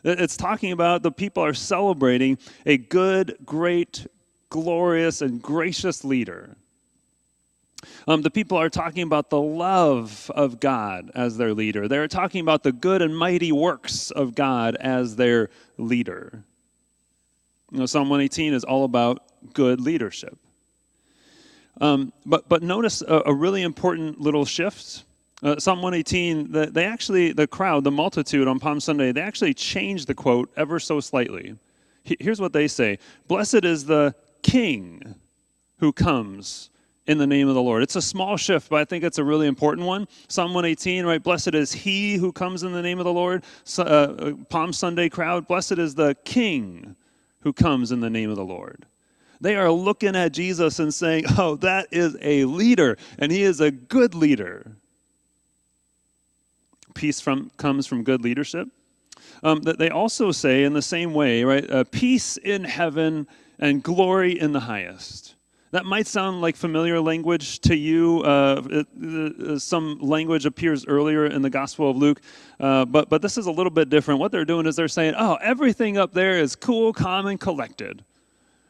It's 0.04 0.36
talking 0.36 0.72
about 0.72 1.04
the 1.04 1.12
people 1.12 1.44
are 1.44 1.54
celebrating 1.54 2.40
a 2.66 2.78
good, 2.78 3.38
great, 3.46 4.08
glorious, 4.50 5.22
and 5.22 5.42
gracious 5.42 6.04
leader. 6.04 6.56
Um, 8.08 8.24
the 8.24 8.32
people 8.32 8.58
are 8.58 8.70
talking 8.70 9.04
about 9.04 9.30
the 9.30 9.42
love 9.42 10.32
of 10.34 10.60
God 10.60 11.12
as 11.14 11.38
their 11.38 11.54
leader. 11.54 11.88
They're 11.88 12.08
talking 12.08 12.42
about 12.42 12.64
the 12.64 12.72
good 12.72 13.04
and 13.04 13.16
mighty 13.16 13.52
works 13.52 14.10
of 14.12 14.34
God 14.34 14.76
as 14.78 15.16
their 15.16 15.50
leader. 15.78 16.44
You 17.72 17.80
know, 17.80 17.86
Psalm 17.86 18.10
118 18.10 18.54
is 18.54 18.64
all 18.64 18.86
about 18.86 19.54
good 19.54 19.80
leadership. 19.82 20.38
Um, 21.80 22.12
but, 22.26 22.50
but 22.50 22.64
notice 22.64 23.02
a, 23.02 23.24
a, 23.28 23.34
really 23.34 23.62
important 23.62 24.20
little 24.20 24.46
shift. 24.46 25.04
Uh, 25.44 25.60
Psalm 25.60 25.82
118, 25.82 26.52
the, 26.52 26.66
they 26.68 26.86
actually, 26.86 27.34
the 27.34 27.46
crowd, 27.46 27.84
the 27.84 27.92
multitude 27.92 28.48
on 28.48 28.60
Palm 28.60 28.80
Sunday, 28.80 29.12
they 29.12 29.22
actually 29.22 29.54
changed 29.54 30.08
the 30.08 30.16
quote 30.16 30.52
ever 30.58 30.80
so 30.80 31.00
slightly. 31.00 31.56
Here's 32.04 32.42
what 32.42 32.54
they 32.54 32.68
say 32.68 32.98
Blessed 33.28 33.66
is 33.66 33.86
the 33.86 34.16
King 34.42 35.16
who 35.80 35.92
comes 35.92 36.70
in 37.06 37.18
the 37.18 37.28
name 37.28 37.48
of 37.48 37.56
the 37.56 37.62
Lord. 37.62 37.84
It's 37.84 37.96
a 37.96 38.02
small 38.02 38.38
shift, 38.38 38.70
but 38.70 38.82
I 38.82 38.86
think 38.86 39.04
it's 39.04 39.18
a 39.18 39.24
really 39.24 39.48
important 39.48 39.88
one. 39.88 40.08
Psalm 40.28 40.54
118, 40.54 41.06
right? 41.06 41.22
Blessed 41.22 41.54
is 41.54 41.72
he 41.72 42.16
who 42.16 42.32
comes 42.32 42.64
in 42.64 42.74
the 42.74 42.82
name 42.82 43.00
of 43.00 43.06
the 43.06 43.14
Lord. 43.14 43.44
So, 43.64 43.84
uh, 43.84 44.34
Palm 44.50 44.74
Sunday 44.74 45.10
crowd, 45.10 45.48
blessed 45.48 45.78
is 45.78 45.96
the 45.96 46.16
King 46.26 46.96
who 47.42 47.54
comes 47.54 47.92
in 47.92 48.02
the 48.02 48.10
name 48.10 48.30
of 48.30 48.36
the 48.36 48.46
Lord. 48.46 48.86
They 49.42 49.56
are 49.56 49.72
looking 49.72 50.16
at 50.16 50.32
Jesus 50.32 50.80
and 50.80 50.94
saying, 50.94 51.26
Oh, 51.38 51.56
that 51.58 51.88
is 51.92 52.18
a 52.22 52.46
leader, 52.46 52.98
and 53.20 53.32
he 53.32 53.44
is 53.44 53.62
a 53.62 53.72
good 53.72 54.16
leader. 54.16 54.76
Peace 56.94 57.22
from, 57.22 57.52
comes 57.58 57.86
from 57.86 58.04
good 58.04 58.22
leadership. 58.22 58.68
Um, 59.44 59.62
that 59.62 59.78
they 59.78 59.90
also 59.90 60.32
say 60.32 60.64
in 60.64 60.74
the 60.74 60.82
same 60.82 61.14
way, 61.14 61.44
right? 61.44 61.70
Uh, 61.70 61.84
peace 61.84 62.38
in 62.38 62.64
heaven 62.64 63.28
and 63.60 63.84
glory 63.84 64.40
in 64.40 64.52
the 64.52 64.60
highest. 64.60 65.36
That 65.72 65.86
might 65.86 66.08
sound 66.08 66.42
like 66.42 66.56
familiar 66.56 67.00
language 67.02 67.60
to 67.62 67.76
you. 67.76 68.22
Uh, 68.22 68.64
it, 68.70 69.42
uh, 69.42 69.60
some 69.60 70.00
language 70.00 70.46
appears 70.46 70.86
earlier 70.88 71.26
in 71.26 71.42
the 71.42 71.50
Gospel 71.50 71.92
of 71.92 71.98
Luke, 71.98 72.22
uh, 72.60 72.86
but, 72.86 73.10
but 73.10 73.22
this 73.22 73.38
is 73.38 73.48
a 73.48 73.52
little 73.52 73.70
bit 73.70 73.90
different. 73.90 74.20
What 74.20 74.32
they're 74.32 74.46
doing 74.46 74.66
is 74.66 74.78
they're 74.78 74.88
saying, 74.88 75.16
oh, 75.18 75.38
everything 75.42 75.98
up 75.98 76.14
there 76.14 76.40
is 76.40 76.56
cool, 76.56 76.94
calm, 76.94 77.28
and 77.28 77.40
collected. 77.40 78.04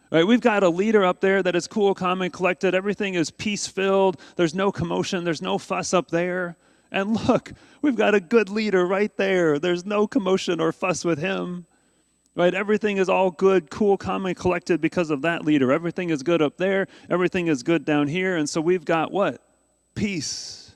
Right, 0.09 0.25
we've 0.25 0.41
got 0.41 0.63
a 0.63 0.69
leader 0.69 1.03
up 1.03 1.19
there 1.19 1.43
that 1.43 1.55
is 1.55 1.67
cool, 1.67 1.93
calm, 1.93 2.21
and 2.21 2.31
collected. 2.31 2.73
Everything 2.73 3.15
is 3.15 3.29
peace 3.29 3.67
filled. 3.67 4.19
There's 4.37 4.55
no 4.55 4.71
commotion, 4.71 5.23
there's 5.23 5.41
no 5.41 5.57
fuss 5.57 5.93
up 5.93 6.11
there. 6.11 6.55
And 6.91 7.27
look, 7.27 7.51
we've 7.81 7.97
got 7.97 8.15
a 8.15 8.21
good 8.21 8.49
leader 8.49 8.85
right 8.85 9.15
there. 9.17 9.59
There's 9.59 9.85
no 9.85 10.07
commotion 10.07 10.61
or 10.61 10.71
fuss 10.71 11.03
with 11.03 11.19
him. 11.19 11.65
Right? 12.35 12.53
Everything 12.53 12.97
is 12.97 13.09
all 13.09 13.31
good, 13.31 13.69
cool, 13.71 13.97
calm, 13.97 14.25
and 14.27 14.37
collected 14.37 14.79
because 14.79 15.09
of 15.09 15.23
that 15.23 15.43
leader. 15.43 15.71
Everything 15.71 16.11
is 16.11 16.21
good 16.21 16.41
up 16.41 16.55
there. 16.57 16.87
Everything 17.09 17.47
is 17.47 17.63
good 17.63 17.83
down 17.83 18.07
here. 18.07 18.37
And 18.37 18.47
so 18.47 18.61
we've 18.61 18.85
got 18.85 19.11
what? 19.11 19.41
Peace. 19.95 20.75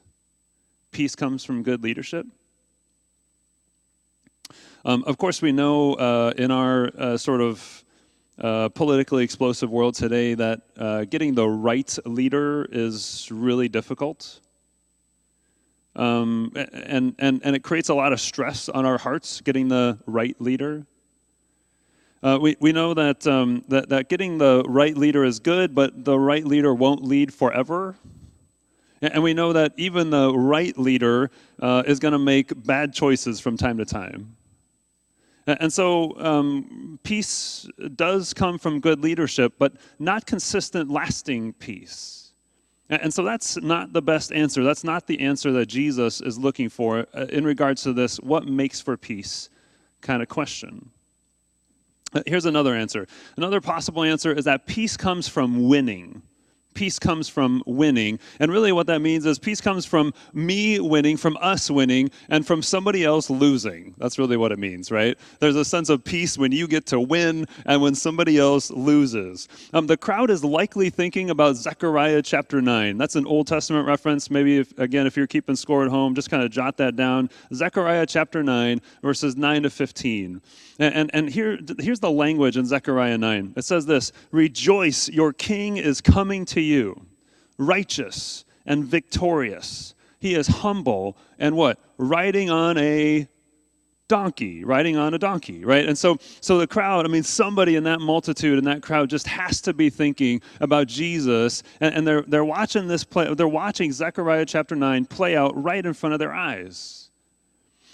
Peace 0.91 1.15
comes 1.15 1.45
from 1.45 1.61
good 1.61 1.83
leadership. 1.83 2.25
Um, 4.83 5.03
of 5.05 5.19
course, 5.19 5.41
we 5.41 5.51
know 5.51 5.93
uh, 5.93 6.33
in 6.35 6.49
our 6.49 6.89
uh, 6.97 7.17
sort 7.17 7.41
of 7.41 7.85
politically 8.69 9.23
explosive 9.23 9.69
world 9.69 9.93
today 9.93 10.33
that 10.33 10.61
uh, 10.77 11.05
getting 11.05 11.35
the 11.35 11.47
right 11.47 11.97
leader 12.05 12.67
is 12.71 13.27
really 13.31 13.69
difficult. 13.69 14.39
Um, 15.95 16.51
and, 16.55 17.15
and, 17.19 17.41
and 17.43 17.55
it 17.55 17.63
creates 17.63 17.89
a 17.89 17.93
lot 17.93 18.13
of 18.13 18.19
stress 18.19 18.69
on 18.69 18.85
our 18.85 18.97
hearts 18.97 19.41
getting 19.41 19.67
the 19.67 19.99
right 20.05 20.39
leader. 20.41 20.85
Uh, 22.23 22.37
we, 22.41 22.55
we 22.59 22.71
know 22.71 22.93
that, 22.93 23.27
um, 23.27 23.63
that, 23.67 23.89
that 23.89 24.09
getting 24.09 24.37
the 24.37 24.63
right 24.67 24.95
leader 24.95 25.23
is 25.23 25.39
good, 25.39 25.75
but 25.75 26.05
the 26.05 26.17
right 26.17 26.45
leader 26.45 26.73
won't 26.73 27.03
lead 27.03 27.33
forever. 27.33 27.95
And 29.01 29.23
we 29.23 29.33
know 29.33 29.53
that 29.53 29.73
even 29.77 30.11
the 30.11 30.31
right 30.31 30.77
leader 30.77 31.31
uh, 31.59 31.83
is 31.87 31.99
going 31.99 32.11
to 32.11 32.19
make 32.19 32.51
bad 32.65 32.93
choices 32.93 33.39
from 33.39 33.57
time 33.57 33.77
to 33.79 33.85
time. 33.85 34.35
And 35.47 35.71
so 35.73 36.17
um, 36.19 36.99
peace 37.03 37.67
does 37.95 38.33
come 38.33 38.57
from 38.57 38.79
good 38.79 39.01
leadership, 39.01 39.53
but 39.57 39.73
not 39.99 40.25
consistent, 40.25 40.89
lasting 40.89 41.53
peace. 41.53 42.33
And 42.89 43.13
so 43.13 43.23
that's 43.23 43.55
not 43.57 43.93
the 43.93 44.01
best 44.01 44.33
answer. 44.33 44.63
That's 44.63 44.83
not 44.83 45.07
the 45.07 45.21
answer 45.21 45.51
that 45.53 45.67
Jesus 45.67 46.19
is 46.19 46.37
looking 46.37 46.67
for 46.67 47.07
uh, 47.13 47.25
in 47.29 47.45
regards 47.45 47.83
to 47.83 47.93
this 47.93 48.17
what 48.17 48.45
makes 48.45 48.81
for 48.81 48.97
peace 48.97 49.49
kind 50.01 50.21
of 50.21 50.27
question. 50.27 50.89
Here's 52.25 52.45
another 52.45 52.75
answer. 52.75 53.07
Another 53.37 53.61
possible 53.61 54.03
answer 54.03 54.33
is 54.33 54.43
that 54.45 54.67
peace 54.67 54.97
comes 54.97 55.29
from 55.29 55.69
winning 55.69 56.21
peace 56.73 56.99
comes 56.99 57.29
from 57.29 57.63
winning. 57.65 58.19
And 58.39 58.51
really, 58.51 58.71
what 58.71 58.87
that 58.87 58.99
means 58.99 59.25
is 59.25 59.39
peace 59.39 59.61
comes 59.61 59.85
from 59.85 60.13
me 60.33 60.79
winning, 60.79 61.17
from 61.17 61.37
us 61.41 61.69
winning, 61.69 62.11
and 62.29 62.45
from 62.45 62.61
somebody 62.61 63.03
else 63.03 63.29
losing. 63.29 63.93
That's 63.97 64.17
really 64.17 64.37
what 64.37 64.51
it 64.51 64.59
means, 64.59 64.91
right? 64.91 65.17
There's 65.39 65.55
a 65.55 65.65
sense 65.65 65.89
of 65.89 66.03
peace 66.03 66.37
when 66.37 66.51
you 66.51 66.67
get 66.67 66.85
to 66.87 66.99
win 66.99 67.47
and 67.65 67.81
when 67.81 67.95
somebody 67.95 68.37
else 68.37 68.71
loses. 68.71 69.47
Um, 69.73 69.87
the 69.87 69.97
crowd 69.97 70.29
is 70.29 70.43
likely 70.43 70.89
thinking 70.89 71.29
about 71.29 71.55
Zechariah 71.55 72.21
chapter 72.21 72.61
9. 72.61 72.97
That's 72.97 73.15
an 73.15 73.25
Old 73.25 73.47
Testament 73.47 73.87
reference. 73.87 74.29
Maybe, 74.29 74.59
if, 74.59 74.77
again, 74.79 75.07
if 75.07 75.17
you're 75.17 75.27
keeping 75.27 75.55
score 75.55 75.83
at 75.83 75.89
home, 75.89 76.15
just 76.15 76.29
kind 76.29 76.43
of 76.43 76.51
jot 76.51 76.77
that 76.77 76.95
down. 76.95 77.29
Zechariah 77.53 78.05
chapter 78.05 78.43
9, 78.43 78.81
verses 79.01 79.35
9 79.35 79.63
to 79.63 79.69
15. 79.69 80.41
And, 80.79 81.11
and, 81.13 81.29
here, 81.29 81.59
here's 81.79 81.99
the 81.99 82.11
language 82.11 82.57
in 82.57 82.65
Zechariah 82.65 83.17
9. 83.17 83.53
It 83.57 83.65
says 83.65 83.85
this 83.85 84.11
Rejoice, 84.31 85.09
your 85.09 85.33
king 85.33 85.77
is 85.77 86.01
coming 86.01 86.45
to 86.45 86.61
you, 86.61 87.05
righteous 87.57 88.45
and 88.65 88.85
victorious. 88.85 89.95
He 90.19 90.35
is 90.35 90.47
humble 90.47 91.17
and 91.39 91.55
what? 91.55 91.79
Riding 91.97 92.49
on 92.49 92.77
a 92.77 93.27
donkey, 94.11 94.65
riding 94.65 94.97
on 94.97 95.13
a 95.13 95.17
donkey, 95.17 95.63
right? 95.63 95.87
And 95.87 95.97
so, 95.97 96.17
so 96.41 96.57
the 96.57 96.67
crowd, 96.67 97.05
I 97.05 97.07
mean, 97.07 97.23
somebody 97.23 97.77
in 97.77 97.85
that 97.85 98.01
multitude 98.01 98.57
in 98.57 98.65
that 98.65 98.81
crowd 98.81 99.09
just 99.09 99.25
has 99.25 99.61
to 99.61 99.73
be 99.73 99.89
thinking 99.89 100.41
about 100.59 100.87
Jesus, 100.87 101.63
and, 101.79 101.95
and 101.95 102.05
they're 102.05 102.21
they're 102.23 102.43
watching 102.43 102.87
this 102.87 103.05
play. 103.05 103.33
They're 103.33 103.47
watching 103.47 103.93
Zechariah 103.93 104.45
chapter 104.45 104.75
nine 104.75 105.05
play 105.05 105.37
out 105.37 105.53
right 105.55 105.85
in 105.85 105.93
front 105.93 106.11
of 106.11 106.19
their 106.19 106.33
eyes. 106.33 107.10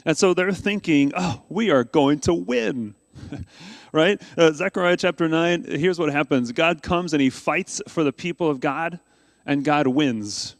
And 0.07 0.17
so 0.17 0.33
they're 0.33 0.53
thinking, 0.53 1.11
oh, 1.17 1.43
we 1.49 1.69
are 1.69 1.83
going 1.83 2.19
to 2.19 2.33
win. 2.33 2.95
right? 3.91 4.21
Uh, 4.37 4.53
Zechariah 4.53 4.95
chapter 4.95 5.27
9, 5.27 5.65
here's 5.67 5.99
what 5.99 6.13
happens 6.13 6.53
God 6.53 6.81
comes 6.81 7.11
and 7.11 7.21
he 7.21 7.29
fights 7.29 7.81
for 7.89 8.05
the 8.05 8.13
people 8.13 8.49
of 8.49 8.61
God, 8.61 9.01
and 9.45 9.65
God 9.65 9.85
wins. 9.85 10.55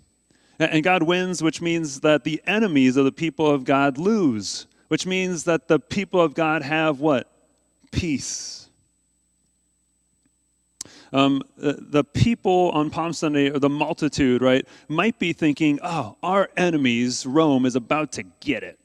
And 0.60 0.84
God 0.84 1.02
wins, 1.04 1.42
which 1.42 1.62
means 1.62 2.02
that 2.02 2.26
the 2.26 2.42
enemies 2.46 2.98
of 2.98 3.06
the 3.06 3.12
people 3.12 3.50
of 3.50 3.64
God 3.64 3.98
lose, 3.98 4.68
which 4.90 5.06
means 5.06 5.46
that 5.46 5.70
the 5.70 5.80
people 5.80 6.20
of 6.20 6.34
God 6.34 6.62
have 6.62 7.00
what? 7.00 7.32
Peace. 7.92 8.70
Um, 11.14 11.42
uh, 11.62 11.76
the 11.78 12.04
people 12.04 12.72
on 12.72 12.90
Palm 12.90 13.14
Sunday, 13.14 13.50
or 13.50 13.60
the 13.60 13.70
multitude, 13.70 14.42
right, 14.42 14.68
might 14.90 15.20
be 15.20 15.32
thinking, 15.32 15.80
oh, 15.82 16.18
our 16.22 16.50
enemies, 16.58 17.26
Rome, 17.26 17.66
is 17.66 17.78
about 17.78 18.12
to 18.14 18.24
get 18.42 18.64
it. 18.64 18.78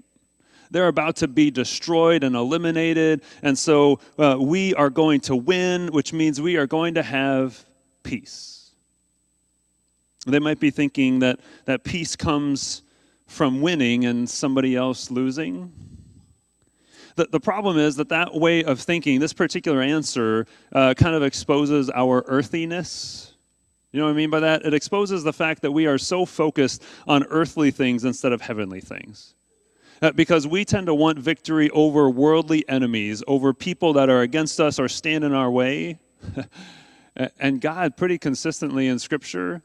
They're 0.72 0.88
about 0.88 1.16
to 1.16 1.28
be 1.28 1.50
destroyed 1.50 2.24
and 2.24 2.34
eliminated. 2.34 3.22
And 3.42 3.58
so 3.58 4.00
uh, 4.18 4.38
we 4.40 4.74
are 4.74 4.90
going 4.90 5.20
to 5.22 5.36
win, 5.36 5.88
which 5.88 6.12
means 6.12 6.40
we 6.40 6.56
are 6.56 6.66
going 6.66 6.94
to 6.94 7.02
have 7.02 7.64
peace. 8.02 8.70
They 10.26 10.38
might 10.38 10.60
be 10.60 10.70
thinking 10.70 11.18
that, 11.18 11.40
that 11.66 11.84
peace 11.84 12.16
comes 12.16 12.82
from 13.26 13.60
winning 13.60 14.06
and 14.06 14.28
somebody 14.28 14.74
else 14.74 15.10
losing. 15.10 15.72
The, 17.16 17.26
the 17.26 17.40
problem 17.40 17.76
is 17.76 17.96
that 17.96 18.08
that 18.08 18.34
way 18.34 18.64
of 18.64 18.80
thinking, 18.80 19.20
this 19.20 19.34
particular 19.34 19.82
answer, 19.82 20.46
uh, 20.72 20.94
kind 20.94 21.14
of 21.14 21.22
exposes 21.22 21.90
our 21.90 22.24
earthiness. 22.26 23.34
You 23.90 24.00
know 24.00 24.06
what 24.06 24.12
I 24.12 24.16
mean 24.16 24.30
by 24.30 24.40
that? 24.40 24.64
It 24.64 24.72
exposes 24.72 25.22
the 25.22 25.34
fact 25.34 25.60
that 25.62 25.72
we 25.72 25.86
are 25.86 25.98
so 25.98 26.24
focused 26.24 26.82
on 27.06 27.24
earthly 27.24 27.70
things 27.70 28.04
instead 28.04 28.32
of 28.32 28.40
heavenly 28.40 28.80
things. 28.80 29.34
Because 30.16 30.46
we 30.46 30.64
tend 30.64 30.86
to 30.86 30.94
want 30.94 31.18
victory 31.18 31.70
over 31.70 32.10
worldly 32.10 32.68
enemies, 32.68 33.22
over 33.26 33.52
people 33.52 33.92
that 33.94 34.10
are 34.10 34.22
against 34.22 34.60
us 34.60 34.78
or 34.78 34.88
stand 34.88 35.24
in 35.24 35.32
our 35.32 35.50
way. 35.50 36.00
and 37.38 37.60
God, 37.60 37.96
pretty 37.96 38.18
consistently 38.18 38.88
in 38.88 38.98
Scripture, 38.98 39.62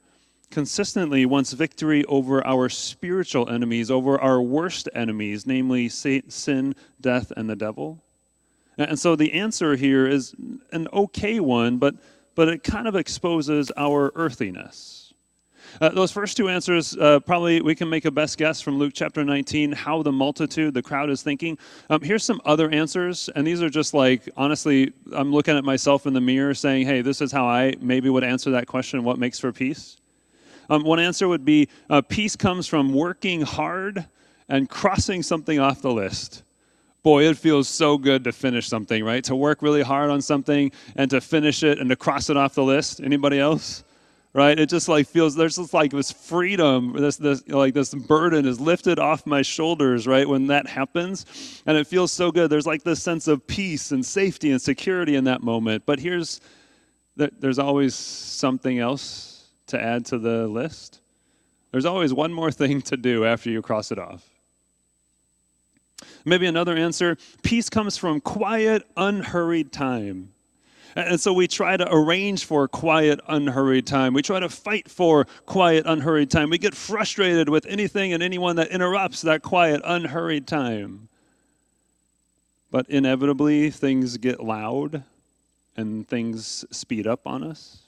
consistently 0.51 1.25
wants 1.25 1.53
victory 1.53 2.05
over 2.05 2.45
our 2.45 2.69
spiritual 2.69 3.49
enemies, 3.49 3.89
over 3.89 4.19
our 4.21 4.41
worst 4.41 4.87
enemies, 4.93 5.45
namely 5.47 5.89
sin, 5.89 6.75
death, 7.01 7.31
and 7.35 7.49
the 7.49 7.55
devil. 7.55 8.03
And 8.77 8.97
so 8.97 9.15
the 9.15 9.33
answer 9.33 9.75
here 9.75 10.05
is 10.07 10.35
an 10.71 10.87
okay 10.93 11.39
one, 11.39 11.77
but, 11.77 11.95
but 12.35 12.47
it 12.47 12.63
kind 12.63 12.87
of 12.87 12.95
exposes 12.95 13.71
our 13.75 14.11
earthiness. 14.15 15.06
Uh, 15.79 15.89
those 15.89 16.11
first 16.11 16.37
two 16.37 16.49
answers, 16.49 16.95
uh, 16.97 17.19
probably 17.19 17.61
we 17.61 17.75
can 17.75 17.89
make 17.89 18.05
a 18.05 18.11
best 18.11 18.37
guess 18.37 18.61
from 18.61 18.77
Luke 18.77 18.93
chapter 18.95 19.23
19, 19.23 19.71
how 19.71 20.01
the 20.01 20.11
multitude, 20.11 20.73
the 20.73 20.81
crowd 20.81 21.09
is 21.09 21.21
thinking. 21.21 21.57
Um, 21.89 22.01
here's 22.01 22.23
some 22.23 22.41
other 22.45 22.69
answers, 22.69 23.29
and 23.35 23.45
these 23.45 23.61
are 23.61 23.69
just 23.69 23.93
like, 23.93 24.29
honestly, 24.37 24.93
I'm 25.13 25.31
looking 25.31 25.57
at 25.57 25.63
myself 25.63 26.05
in 26.05 26.13
the 26.13 26.21
mirror 26.21 26.53
saying, 26.53 26.87
hey, 26.87 27.01
this 27.01 27.21
is 27.21 27.31
how 27.31 27.45
I 27.45 27.75
maybe 27.79 28.09
would 28.09 28.23
answer 28.23 28.51
that 28.51 28.67
question 28.67 29.03
what 29.03 29.19
makes 29.19 29.39
for 29.39 29.51
peace? 29.51 29.97
Um, 30.69 30.83
one 30.83 30.99
answer 30.99 31.27
would 31.27 31.45
be 31.45 31.69
uh, 31.89 32.01
peace 32.01 32.35
comes 32.35 32.67
from 32.67 32.93
working 32.93 33.41
hard 33.41 34.05
and 34.49 34.69
crossing 34.69 35.23
something 35.23 35.59
off 35.59 35.81
the 35.81 35.91
list 35.91 36.43
boy, 37.07 37.23
it 37.23 37.37
feels 37.37 37.69
so 37.69 37.97
good 37.97 38.25
to 38.25 38.33
finish 38.33 38.67
something, 38.67 39.01
right? 39.01 39.23
To 39.23 39.33
work 39.33 39.61
really 39.61 39.81
hard 39.81 40.09
on 40.09 40.21
something 40.21 40.73
and 40.97 41.09
to 41.11 41.21
finish 41.21 41.63
it 41.63 41.79
and 41.79 41.89
to 41.89 41.95
cross 41.95 42.29
it 42.29 42.35
off 42.35 42.53
the 42.53 42.65
list. 42.65 42.99
Anybody 42.99 43.39
else? 43.39 43.85
Right? 44.37 44.59
It 44.59 44.69
just 44.69 44.87
like 44.87 45.07
feels 45.07 45.33
there's 45.33 45.55
just 45.55 45.73
like 45.73 45.89
this 45.89 46.11
freedom, 46.11 46.93
this 46.93 47.17
this 47.17 47.45
like 47.47 47.73
this 47.73 47.95
burden 47.95 48.45
is 48.45 48.61
lifted 48.61 48.99
off 48.99 49.25
my 49.25 49.41
shoulders, 49.41 50.05
right? 50.05 50.29
When 50.29 50.45
that 50.47 50.67
happens, 50.67 51.63
and 51.65 51.75
it 51.75 51.87
feels 51.87 52.11
so 52.11 52.31
good. 52.31 52.51
There's 52.51 52.67
like 52.67 52.83
this 52.83 53.01
sense 53.01 53.27
of 53.27 53.47
peace 53.47 53.91
and 53.91 54.05
safety 54.05 54.51
and 54.51 54.61
security 54.61 55.15
in 55.15 55.23
that 55.23 55.41
moment. 55.41 55.87
But 55.87 55.99
here's 55.99 56.39
there's 57.15 57.57
always 57.57 57.95
something 57.95 58.77
else 58.77 59.47
to 59.67 59.81
add 59.81 60.05
to 60.05 60.19
the 60.19 60.47
list. 60.47 61.01
There's 61.71 61.85
always 61.85 62.13
one 62.13 62.31
more 62.31 62.51
thing 62.51 62.83
to 62.83 62.95
do 62.95 63.25
after 63.25 63.49
you 63.49 63.63
cross 63.63 63.91
it 63.91 63.97
off. 63.97 64.23
Maybe 66.25 66.45
another 66.45 66.77
answer 66.77 67.17
peace 67.41 67.71
comes 67.71 67.97
from 67.97 68.21
quiet, 68.21 68.83
unhurried 68.95 69.71
time. 69.71 70.33
And 70.97 71.21
so 71.21 71.31
we 71.31 71.47
try 71.47 71.77
to 71.77 71.87
arrange 71.93 72.45
for 72.45 72.67
quiet, 72.67 73.19
unhurried 73.27 73.85
time. 73.85 74.15
We 74.15 74.23
try 74.23 74.39
to 74.39 74.49
fight 74.49 74.89
for 74.89 75.25
quiet, 75.45 75.85
unhurried 75.85 76.31
time. 76.31 76.49
We 76.49 76.57
get 76.57 76.73
frustrated 76.73 77.49
with 77.49 77.67
anything 77.67 78.13
and 78.13 78.23
anyone 78.23 78.55
that 78.55 78.69
interrupts 78.69 79.21
that 79.21 79.43
quiet, 79.43 79.79
unhurried 79.85 80.47
time. 80.47 81.07
But 82.71 82.89
inevitably, 82.89 83.69
things 83.69 84.17
get 84.17 84.39
loud 84.39 85.03
and 85.75 86.07
things 86.07 86.65
speed 86.71 87.05
up 87.05 87.27
on 87.27 87.43
us. 87.43 87.81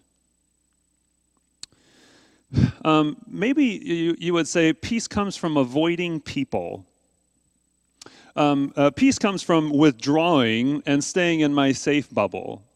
Um, 2.85 3.17
maybe 3.27 3.65
you, 3.65 4.15
you 4.19 4.33
would 4.33 4.47
say 4.47 4.71
peace 4.71 5.07
comes 5.07 5.35
from 5.35 5.57
avoiding 5.57 6.21
people. 6.21 6.85
Um, 8.35 8.71
uh, 8.75 8.91
peace 8.91 9.17
comes 9.17 9.41
from 9.41 9.71
withdrawing 9.71 10.83
and 10.85 11.03
staying 11.03 11.39
in 11.39 11.55
my 11.55 11.71
safe 11.71 12.13
bubble. 12.13 12.68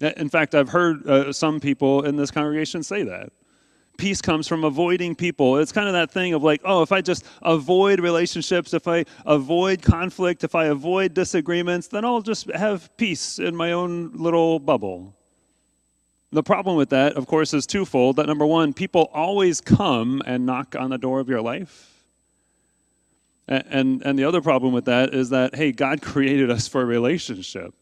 In 0.00 0.28
fact, 0.28 0.54
I've 0.54 0.68
heard 0.68 1.06
uh, 1.06 1.32
some 1.32 1.60
people 1.60 2.04
in 2.04 2.16
this 2.16 2.30
congregation 2.30 2.82
say 2.82 3.04
that. 3.04 3.30
Peace 3.96 4.20
comes 4.20 4.48
from 4.48 4.64
avoiding 4.64 5.14
people. 5.14 5.58
It's 5.58 5.70
kind 5.70 5.86
of 5.86 5.92
that 5.92 6.10
thing 6.10 6.34
of 6.34 6.42
like, 6.42 6.60
oh, 6.64 6.82
if 6.82 6.90
I 6.90 7.00
just 7.00 7.24
avoid 7.42 8.00
relationships, 8.00 8.74
if 8.74 8.88
I 8.88 9.04
avoid 9.24 9.82
conflict, 9.82 10.42
if 10.42 10.56
I 10.56 10.64
avoid 10.66 11.14
disagreements, 11.14 11.86
then 11.86 12.04
I'll 12.04 12.22
just 12.22 12.50
have 12.50 12.94
peace 12.96 13.38
in 13.38 13.54
my 13.54 13.70
own 13.70 14.10
little 14.14 14.58
bubble. 14.58 15.14
The 16.32 16.42
problem 16.42 16.76
with 16.76 16.90
that, 16.90 17.12
of 17.12 17.28
course, 17.28 17.54
is 17.54 17.64
twofold. 17.64 18.16
That 18.16 18.26
number 18.26 18.44
one, 18.44 18.74
people 18.74 19.08
always 19.14 19.60
come 19.60 20.20
and 20.26 20.44
knock 20.44 20.74
on 20.76 20.90
the 20.90 20.98
door 20.98 21.20
of 21.20 21.28
your 21.28 21.40
life. 21.40 21.92
And, 23.46 24.02
and 24.04 24.18
the 24.18 24.24
other 24.24 24.40
problem 24.40 24.72
with 24.72 24.86
that 24.86 25.14
is 25.14 25.30
that, 25.30 25.54
hey, 25.54 25.70
God 25.70 26.02
created 26.02 26.50
us 26.50 26.66
for 26.66 26.82
a 26.82 26.84
relationship. 26.84 27.74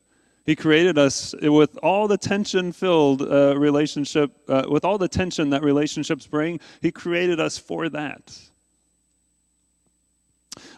He 0.45 0.57
created 0.57 0.99
us 0.99 1.35
with 1.41 1.77
all 1.83 2.09
the 2.09 2.19
tension 2.19 2.73
filled 2.73 3.23
uh, 3.23 3.57
relationship, 3.57 4.33
uh, 4.49 4.65
with 4.69 4.85
all 4.85 4.99
the 4.99 5.09
tension 5.09 5.51
that 5.51 5.63
relationships 5.63 6.27
bring. 6.27 6.61
He 6.81 6.91
created 6.91 7.39
us 7.39 7.59
for 7.59 7.89
that. 7.91 8.52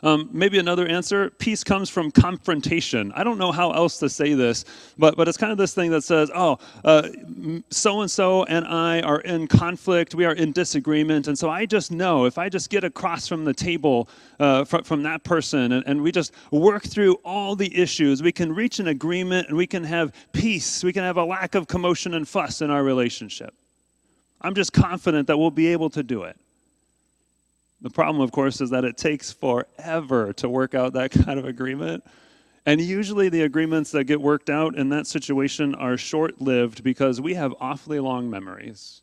Um, 0.02 0.28
maybe 0.32 0.58
another 0.58 0.86
answer 0.86 1.30
peace 1.30 1.64
comes 1.64 1.90
from 1.90 2.10
confrontation. 2.10 3.12
I 3.14 3.24
don't 3.24 3.38
know 3.38 3.52
how 3.52 3.72
else 3.72 3.98
to 3.98 4.08
say 4.08 4.34
this, 4.34 4.64
but, 4.98 5.16
but 5.16 5.28
it's 5.28 5.38
kind 5.38 5.52
of 5.52 5.58
this 5.58 5.74
thing 5.74 5.90
that 5.90 6.02
says, 6.02 6.30
oh, 6.34 6.58
so 7.70 8.00
and 8.00 8.10
so 8.10 8.44
and 8.44 8.66
I 8.66 9.00
are 9.00 9.20
in 9.20 9.46
conflict, 9.46 10.14
we 10.14 10.24
are 10.24 10.34
in 10.34 10.52
disagreement. 10.52 11.28
And 11.28 11.38
so 11.38 11.50
I 11.50 11.66
just 11.66 11.90
know 11.90 12.24
if 12.24 12.38
I 12.38 12.48
just 12.48 12.70
get 12.70 12.84
across 12.84 13.26
from 13.26 13.44
the 13.44 13.54
table 13.54 14.08
uh, 14.38 14.64
from, 14.64 14.84
from 14.84 15.02
that 15.04 15.24
person 15.24 15.72
and, 15.72 15.84
and 15.86 16.02
we 16.02 16.12
just 16.12 16.32
work 16.50 16.84
through 16.84 17.14
all 17.24 17.56
the 17.56 17.76
issues, 17.76 18.22
we 18.22 18.32
can 18.32 18.54
reach 18.54 18.78
an 18.78 18.88
agreement 18.88 19.48
and 19.48 19.56
we 19.56 19.66
can 19.66 19.84
have 19.84 20.12
peace. 20.32 20.84
We 20.84 20.92
can 20.92 21.02
have 21.02 21.16
a 21.16 21.24
lack 21.24 21.54
of 21.54 21.66
commotion 21.66 22.14
and 22.14 22.28
fuss 22.28 22.60
in 22.60 22.70
our 22.70 22.84
relationship. 22.84 23.54
I'm 24.40 24.54
just 24.54 24.72
confident 24.72 25.26
that 25.28 25.38
we'll 25.38 25.50
be 25.50 25.68
able 25.68 25.88
to 25.90 26.02
do 26.02 26.24
it. 26.24 26.36
The 27.80 27.90
problem, 27.90 28.22
of 28.22 28.32
course, 28.32 28.60
is 28.60 28.70
that 28.70 28.84
it 28.84 28.96
takes 28.96 29.32
forever 29.32 30.32
to 30.34 30.48
work 30.48 30.74
out 30.74 30.94
that 30.94 31.10
kind 31.24 31.38
of 31.38 31.44
agreement. 31.44 32.04
And 32.66 32.80
usually 32.80 33.28
the 33.28 33.42
agreements 33.42 33.90
that 33.90 34.04
get 34.04 34.20
worked 34.20 34.48
out 34.48 34.76
in 34.76 34.88
that 34.88 35.06
situation 35.06 35.74
are 35.74 35.96
short 35.98 36.40
lived 36.40 36.82
because 36.82 37.20
we 37.20 37.34
have 37.34 37.54
awfully 37.60 38.00
long 38.00 38.30
memories. 38.30 39.02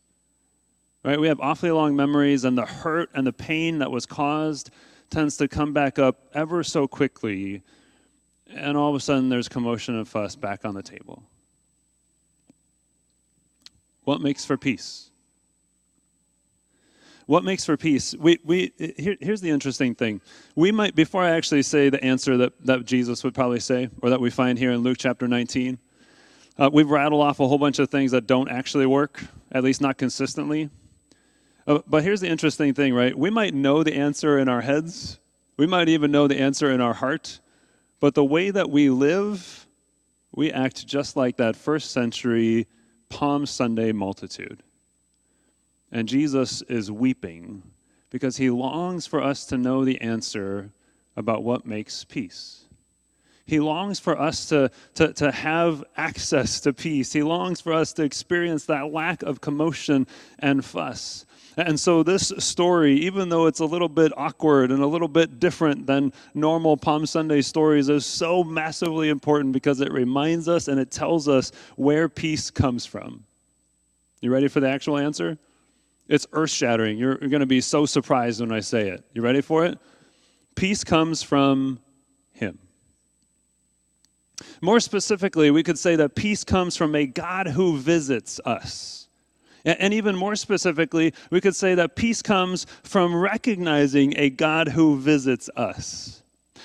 Right? 1.04 1.20
We 1.20 1.28
have 1.28 1.40
awfully 1.40 1.72
long 1.72 1.96
memories, 1.96 2.44
and 2.44 2.58
the 2.58 2.66
hurt 2.66 3.10
and 3.14 3.26
the 3.26 3.34
pain 3.34 3.80
that 3.80 3.92
was 3.92 4.06
caused 4.06 4.72
tends 5.10 5.38
to 5.38 5.48
come 5.48 5.74
back 5.74 6.00
up 6.00 6.28
ever 6.34 6.64
so 6.64 6.88
quickly. 6.88 7.64
And 8.50 8.76
all 8.76 8.90
of 8.90 8.96
a 8.96 9.00
sudden, 9.00 9.30
there's 9.30 9.48
commotion 9.48 9.96
and 9.96 10.08
fuss 10.08 10.36
back 10.36 10.66
on 10.66 10.74
the 10.74 10.84
table. 10.84 11.24
What 14.04 14.22
makes 14.22 14.44
for 14.44 14.58
peace? 14.58 15.11
What 17.32 17.46
makes 17.46 17.64
for 17.64 17.78
peace? 17.78 18.14
We, 18.14 18.40
we, 18.44 18.74
here, 18.98 19.16
here's 19.22 19.40
the 19.40 19.52
interesting 19.52 19.96
thing. 19.96 20.20
We 20.54 20.74
might, 20.74 20.96
before 20.96 21.24
I 21.24 21.30
actually 21.30 21.62
say 21.62 21.88
the 21.88 22.04
answer 22.04 22.36
that, 22.36 22.66
that 22.66 22.84
Jesus 22.84 23.24
would 23.24 23.34
probably 23.34 23.62
say, 23.62 23.88
or 24.02 24.10
that 24.10 24.20
we 24.20 24.30
find 24.30 24.60
here 24.60 24.74
in 24.74 24.82
Luke 24.82 24.98
chapter 25.00 25.30
19, 25.30 25.80
uh, 26.60 26.70
we've 26.74 26.90
rattled 26.90 27.22
off 27.22 27.40
a 27.40 27.48
whole 27.48 27.58
bunch 27.58 27.80
of 27.80 27.90
things 27.90 28.12
that 28.12 28.28
don't 28.28 28.50
actually 28.50 28.86
work, 28.86 29.24
at 29.54 29.64
least 29.64 29.80
not 29.80 29.98
consistently. 29.98 30.70
Uh, 31.66 31.80
but 31.88 32.04
here's 32.04 32.20
the 32.20 32.28
interesting 32.28 32.74
thing, 32.74 32.94
right? 32.94 33.18
We 33.18 33.30
might 33.30 33.54
know 33.54 33.82
the 33.82 33.96
answer 33.96 34.38
in 34.38 34.50
our 34.50 34.60
heads, 34.60 35.18
we 35.56 35.66
might 35.66 35.88
even 35.88 36.12
know 36.12 36.28
the 36.28 36.38
answer 36.38 36.70
in 36.70 36.82
our 36.82 36.96
heart, 36.96 37.40
but 38.02 38.14
the 38.14 38.26
way 38.26 38.52
that 38.52 38.70
we 38.70 38.90
live, 38.90 39.68
we 40.36 40.52
act 40.52 40.86
just 40.86 41.16
like 41.16 41.38
that 41.38 41.56
first 41.56 41.92
century 41.92 42.68
Palm 43.08 43.46
Sunday 43.46 43.94
multitude. 43.94 44.64
And 45.92 46.08
Jesus 46.08 46.62
is 46.64 46.92
weeping 46.92 47.64
because 48.10 48.38
he 48.38 48.50
longs 48.50 49.08
for 49.08 49.22
us 49.22 49.46
to 49.48 49.58
know 49.58 49.84
the 49.84 50.00
answer 50.02 50.72
about 51.16 51.44
what 51.44 51.66
makes 51.66 52.04
peace. 52.04 52.66
He 53.46 53.60
longs 53.60 54.00
for 54.00 54.18
us 54.20 54.46
to, 54.48 54.72
to, 54.96 55.12
to 55.14 55.32
have 55.32 55.84
access 55.98 56.62
to 56.62 56.72
peace. 56.72 57.12
He 57.12 57.24
longs 57.24 57.60
for 57.60 57.74
us 57.74 57.92
to 57.94 58.04
experience 58.04 58.66
that 58.66 58.94
lack 58.94 59.24
of 59.24 59.42
commotion 59.42 60.08
and 60.40 60.64
fuss. 60.64 61.26
And 61.58 61.78
so, 61.78 62.02
this 62.02 62.32
story, 62.38 62.96
even 63.00 63.28
though 63.28 63.48
it's 63.48 63.60
a 63.60 63.66
little 63.66 63.90
bit 63.90 64.14
awkward 64.16 64.72
and 64.72 64.82
a 64.82 64.88
little 64.88 65.10
bit 65.10 65.38
different 65.38 65.86
than 65.86 66.14
normal 66.34 66.78
Palm 66.78 67.06
Sunday 67.06 67.42
stories, 67.42 67.90
is 67.90 68.06
so 68.06 68.42
massively 68.42 69.10
important 69.10 69.52
because 69.52 69.82
it 69.82 69.92
reminds 69.92 70.48
us 70.48 70.70
and 70.70 70.80
it 70.80 70.92
tells 70.92 71.28
us 71.28 71.52
where 71.76 72.08
peace 72.08 72.52
comes 72.52 72.86
from. 72.86 73.26
You 74.22 74.32
ready 74.32 74.48
for 74.48 74.62
the 74.62 74.70
actual 74.70 74.98
answer? 74.98 75.38
It's 76.12 76.28
earth 76.34 76.50
shattering. 76.50 76.98
You're, 76.98 77.18
you're 77.22 77.30
going 77.30 77.40
to 77.40 77.46
be 77.46 77.62
so 77.62 77.86
surprised 77.86 78.42
when 78.42 78.52
I 78.52 78.60
say 78.60 78.90
it. 78.90 79.06
You 79.14 79.22
ready 79.22 79.40
for 79.40 79.66
it? 79.66 79.80
Peace 80.56 80.84
comes 80.84 81.24
from 81.24 81.80
Him. 82.34 82.60
More 84.60 84.82
specifically, 84.82 85.52
we 85.52 85.64
could 85.64 85.80
say 85.80 85.96
that 85.96 86.14
peace 86.14 86.44
comes 86.44 86.76
from 86.76 86.96
a 86.96 87.06
God 87.06 87.48
who 87.48 87.78
visits 87.78 88.42
us. 88.44 89.08
And 89.64 89.94
even 89.94 90.18
more 90.18 90.36
specifically, 90.36 91.14
we 91.30 91.40
could 91.40 91.56
say 91.56 91.76
that 91.76 91.96
peace 91.96 92.22
comes 92.22 92.66
from 92.84 93.16
recognizing 93.16 94.14
a 94.18 94.30
God 94.30 94.68
who 94.68 95.00
visits 95.00 95.50
us. 95.56 96.21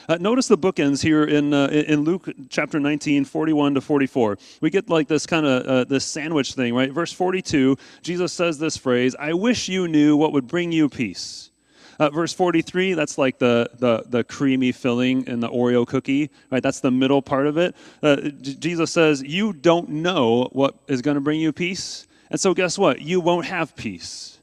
Uh, 0.08 0.16
notice 0.20 0.46
the 0.48 0.58
bookends 0.58 1.02
here 1.02 1.24
in, 1.24 1.52
uh, 1.52 1.66
in 1.66 2.04
Luke 2.04 2.28
chapter 2.48 2.78
19, 2.78 3.24
41 3.24 3.74
to 3.74 3.80
44. 3.80 4.38
We 4.60 4.70
get 4.70 4.88
like 4.88 5.08
this 5.08 5.26
kind 5.26 5.46
of 5.46 5.66
uh, 5.66 5.84
this 5.84 6.04
sandwich 6.04 6.54
thing, 6.54 6.74
right? 6.74 6.92
Verse 6.92 7.12
42, 7.12 7.76
Jesus 8.02 8.32
says 8.32 8.58
this 8.58 8.76
phrase, 8.76 9.16
I 9.18 9.32
wish 9.32 9.68
you 9.68 9.88
knew 9.88 10.16
what 10.16 10.32
would 10.32 10.46
bring 10.46 10.70
you 10.72 10.88
peace. 10.88 11.50
Uh, 11.98 12.10
verse 12.10 12.32
43, 12.32 12.92
that's 12.92 13.16
like 13.16 13.38
the, 13.38 13.70
the, 13.78 14.04
the 14.06 14.22
creamy 14.22 14.70
filling 14.70 15.26
in 15.26 15.40
the 15.40 15.48
Oreo 15.48 15.86
cookie, 15.86 16.30
right? 16.50 16.62
That's 16.62 16.80
the 16.80 16.90
middle 16.90 17.22
part 17.22 17.46
of 17.46 17.56
it. 17.56 17.74
Uh, 18.02 18.16
Jesus 18.42 18.92
says, 18.92 19.22
You 19.22 19.52
don't 19.52 19.88
know 19.88 20.48
what 20.52 20.74
is 20.88 21.00
going 21.00 21.14
to 21.14 21.22
bring 21.22 21.40
you 21.40 21.52
peace. 21.52 22.06
And 22.30 22.38
so, 22.40 22.54
guess 22.54 22.78
what? 22.78 23.00
You 23.00 23.20
won't 23.20 23.46
have 23.46 23.74
peace. 23.76 24.35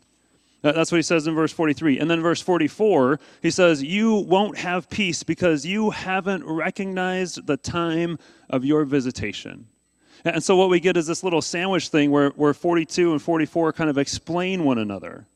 That's 0.64 0.94
what 0.94 0.98
he 0.98 1.04
says 1.04 1.28
in 1.28 1.36
verse 1.36 1.52
43. 1.52 2.00
And 2.00 2.10
then 2.10 2.22
verse 2.22 2.42
44, 2.42 3.20
he 3.42 3.52
says, 3.52 3.84
You 3.84 4.16
won't 4.16 4.58
have 4.58 4.90
peace 4.90 5.22
because 5.22 5.66
you 5.66 5.90
haven't 5.90 6.46
recognized 6.46 7.46
the 7.46 7.58
time 7.58 8.18
of 8.50 8.64
your 8.64 8.86
visitation. 8.86 9.68
And 10.24 10.42
so 10.42 10.56
what 10.56 10.70
we 10.70 10.80
get 10.80 10.96
is 10.96 11.06
this 11.06 11.22
little 11.22 11.42
sandwich 11.42 11.90
thing 11.90 12.12
where, 12.12 12.30
where 12.30 12.54
42 12.54 13.12
and 13.12 13.22
44 13.22 13.74
kind 13.74 13.90
of 13.90 13.98
explain 13.98 14.64
one 14.64 14.78
another. 14.78 15.28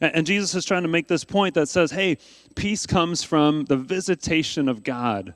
And, 0.00 0.16
and 0.16 0.26
Jesus 0.26 0.52
is 0.56 0.64
trying 0.64 0.82
to 0.82 0.88
make 0.88 1.06
this 1.06 1.22
point 1.22 1.54
that 1.54 1.68
says, 1.68 1.92
hey, 1.92 2.18
peace 2.56 2.86
comes 2.86 3.22
from 3.22 3.66
the 3.66 3.76
visitation 3.76 4.68
of 4.68 4.82
God. 4.82 5.34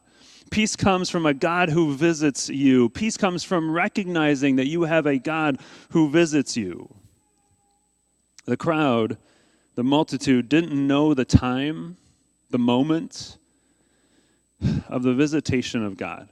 Peace 0.50 0.74
comes 0.74 1.08
from 1.08 1.24
a 1.24 1.34
God 1.34 1.70
who 1.70 1.94
visits 1.94 2.48
you. 2.48 2.88
Peace 2.88 3.16
comes 3.16 3.44
from 3.44 3.70
recognizing 3.70 4.56
that 4.56 4.66
you 4.66 4.82
have 4.82 5.06
a 5.06 5.18
God 5.18 5.60
who 5.90 6.10
visits 6.10 6.56
you. 6.56 6.92
The 8.44 8.56
crowd, 8.56 9.16
the 9.74 9.84
multitude, 9.84 10.48
didn't 10.48 10.72
know 10.74 11.14
the 11.14 11.24
time, 11.24 11.96
the 12.50 12.58
moment 12.58 13.38
of 14.88 15.02
the 15.02 15.14
visitation 15.14 15.84
of 15.84 15.96
God. 15.96 16.28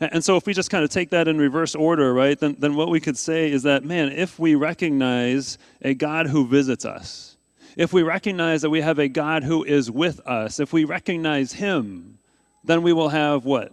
And 0.00 0.24
so, 0.24 0.36
if 0.36 0.46
we 0.46 0.54
just 0.54 0.70
kind 0.70 0.84
of 0.84 0.90
take 0.90 1.10
that 1.10 1.26
in 1.26 1.38
reverse 1.38 1.74
order, 1.74 2.14
right, 2.14 2.38
then, 2.38 2.56
then 2.58 2.76
what 2.76 2.88
we 2.88 3.00
could 3.00 3.18
say 3.18 3.50
is 3.50 3.64
that, 3.64 3.84
man, 3.84 4.12
if 4.12 4.38
we 4.38 4.54
recognize 4.54 5.58
a 5.82 5.94
God 5.94 6.28
who 6.28 6.46
visits 6.46 6.84
us, 6.84 7.36
if 7.76 7.92
we 7.92 8.02
recognize 8.02 8.62
that 8.62 8.70
we 8.70 8.80
have 8.80 8.98
a 8.98 9.08
God 9.08 9.42
who 9.42 9.64
is 9.64 9.90
with 9.90 10.20
us, 10.26 10.60
if 10.60 10.72
we 10.72 10.84
recognize 10.84 11.52
Him, 11.52 12.18
then 12.64 12.82
we 12.82 12.92
will 12.92 13.08
have 13.08 13.44
what? 13.44 13.72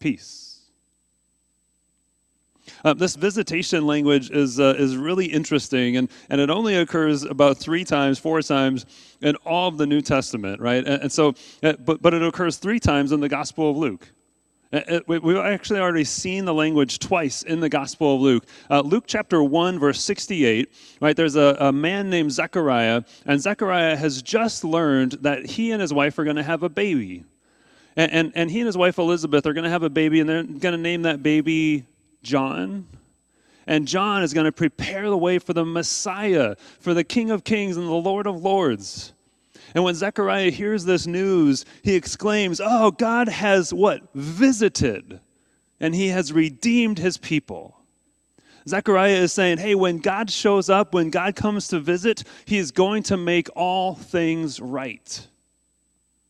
Peace. 0.00 0.45
Uh, 2.86 2.94
this 2.94 3.16
visitation 3.16 3.84
language 3.84 4.30
is, 4.30 4.60
uh, 4.60 4.76
is 4.78 4.96
really 4.96 5.26
interesting, 5.26 5.96
and, 5.96 6.08
and 6.30 6.40
it 6.40 6.50
only 6.50 6.76
occurs 6.76 7.24
about 7.24 7.58
three 7.58 7.82
times, 7.82 8.16
four 8.16 8.40
times 8.40 8.86
in 9.22 9.34
all 9.44 9.66
of 9.66 9.76
the 9.76 9.84
New 9.84 10.00
Testament, 10.00 10.60
right? 10.60 10.86
And, 10.86 11.02
and 11.02 11.10
so, 11.10 11.34
uh, 11.64 11.72
but, 11.84 12.00
but 12.00 12.14
it 12.14 12.22
occurs 12.22 12.58
three 12.58 12.78
times 12.78 13.10
in 13.10 13.18
the 13.18 13.28
Gospel 13.28 13.72
of 13.72 13.76
Luke. 13.76 14.08
Uh, 14.72 15.00
we've 15.08 15.36
actually 15.36 15.80
already 15.80 16.04
seen 16.04 16.44
the 16.44 16.54
language 16.54 17.00
twice 17.00 17.42
in 17.42 17.58
the 17.58 17.68
Gospel 17.68 18.14
of 18.14 18.20
Luke. 18.20 18.46
Uh, 18.70 18.82
Luke 18.82 19.04
chapter 19.08 19.42
1, 19.42 19.80
verse 19.80 20.00
68, 20.00 20.72
right? 21.00 21.16
There's 21.16 21.34
a, 21.34 21.56
a 21.58 21.72
man 21.72 22.08
named 22.08 22.30
Zechariah, 22.30 23.02
and 23.24 23.40
Zechariah 23.40 23.96
has 23.96 24.22
just 24.22 24.62
learned 24.62 25.12
that 25.22 25.44
he 25.44 25.72
and 25.72 25.82
his 25.82 25.92
wife 25.92 26.20
are 26.20 26.24
going 26.24 26.36
to 26.36 26.44
have 26.44 26.62
a 26.62 26.68
baby. 26.68 27.24
And, 27.96 28.12
and, 28.12 28.32
and 28.36 28.48
he 28.48 28.60
and 28.60 28.66
his 28.66 28.76
wife 28.76 28.98
Elizabeth 28.98 29.44
are 29.44 29.54
going 29.54 29.64
to 29.64 29.70
have 29.70 29.82
a 29.82 29.90
baby, 29.90 30.20
and 30.20 30.28
they're 30.28 30.44
going 30.44 30.60
to 30.60 30.78
name 30.78 31.02
that 31.02 31.24
baby 31.24 31.84
John. 32.26 32.86
And 33.66 33.88
John 33.88 34.22
is 34.22 34.34
going 34.34 34.44
to 34.44 34.52
prepare 34.52 35.08
the 35.08 35.16
way 35.16 35.38
for 35.38 35.52
the 35.52 35.64
Messiah, 35.64 36.56
for 36.80 36.94
the 36.94 37.04
King 37.04 37.30
of 37.30 37.44
Kings 37.44 37.76
and 37.76 37.86
the 37.86 37.92
Lord 37.92 38.26
of 38.26 38.42
Lords. 38.42 39.12
And 39.74 39.82
when 39.82 39.94
Zechariah 39.94 40.50
hears 40.50 40.84
this 40.84 41.06
news, 41.06 41.64
he 41.82 41.94
exclaims, 41.94 42.60
Oh, 42.62 42.90
God 42.92 43.28
has 43.28 43.74
what? 43.74 44.02
Visited, 44.14 45.20
and 45.80 45.94
he 45.94 46.08
has 46.08 46.32
redeemed 46.32 46.98
his 46.98 47.16
people. 47.18 47.76
Zechariah 48.68 49.16
is 49.16 49.32
saying, 49.32 49.58
Hey, 49.58 49.74
when 49.74 49.98
God 49.98 50.30
shows 50.30 50.70
up, 50.70 50.94
when 50.94 51.10
God 51.10 51.36
comes 51.36 51.68
to 51.68 51.80
visit, 51.80 52.24
he 52.44 52.58
is 52.58 52.70
going 52.70 53.02
to 53.04 53.16
make 53.16 53.48
all 53.56 53.94
things 53.94 54.60
right. 54.60 55.26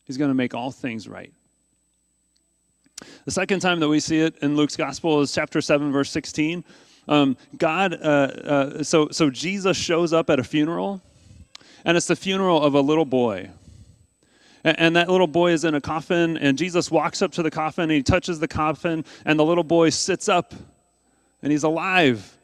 He's 0.05 0.17
going 0.17 0.31
to 0.31 0.35
make 0.35 0.55
all 0.55 0.71
things 0.71 1.09
right. 1.09 1.33
The 3.25 3.31
second 3.31 3.61
time 3.61 3.81
that 3.81 3.89
we 3.89 4.01
see 4.01 4.21
it 4.21 4.37
in 4.39 4.57
Luke's 4.57 4.77
gospel 4.77 5.21
is 5.21 5.33
chapter 5.33 5.61
7, 5.61 5.93
verse 5.93 6.11
16. 6.11 6.65
Um, 7.09 7.37
God, 7.57 7.95
uh, 7.95 7.97
uh, 7.97 8.83
so, 8.83 9.09
so 9.11 9.31
Jesus 9.31 9.77
shows 9.77 10.13
up 10.13 10.31
at 10.31 10.39
a 10.39 10.45
funeral, 10.45 11.03
and 11.85 11.97
it's 11.97 12.07
the 12.07 12.17
funeral 12.17 12.63
of 12.63 12.75
a 12.75 12.81
little 12.81 13.05
boy. 13.05 13.51
And, 14.65 14.79
and 14.79 14.97
that 14.97 15.09
little 15.09 15.27
boy 15.27 15.53
is 15.53 15.65
in 15.65 15.75
a 15.75 15.81
coffin, 15.81 16.37
and 16.39 16.57
Jesus 16.57 16.91
walks 16.91 17.23
up 17.23 17.33
to 17.33 17.43
the 17.43 17.51
coffin, 17.51 17.85
and 17.85 17.93
he 17.93 18.03
touches 18.03 18.41
the 18.41 18.49
coffin, 18.49 19.05
and 19.25 19.39
the 19.39 19.45
little 19.45 19.65
boy 19.65 19.91
sits 19.91 20.29
up, 20.29 20.55
and 21.43 21.53
he's 21.53 21.65
alive, 21.65 22.39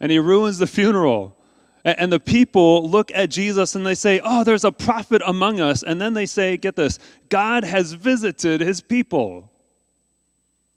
and 0.00 0.12
he 0.12 0.18
ruins 0.18 0.58
the 0.58 0.66
funeral. 0.66 1.36
And 1.84 2.12
the 2.12 2.20
people 2.20 2.88
look 2.88 3.10
at 3.14 3.30
Jesus 3.30 3.74
and 3.74 3.84
they 3.84 3.94
say, 3.94 4.18
Oh, 4.24 4.42
there's 4.42 4.64
a 4.64 4.72
prophet 4.72 5.20
among 5.26 5.60
us. 5.60 5.82
And 5.82 6.00
then 6.00 6.14
they 6.14 6.24
say, 6.24 6.56
Get 6.56 6.76
this, 6.76 6.98
God 7.28 7.62
has 7.62 7.92
visited 7.92 8.62
his 8.62 8.80
people. 8.80 9.50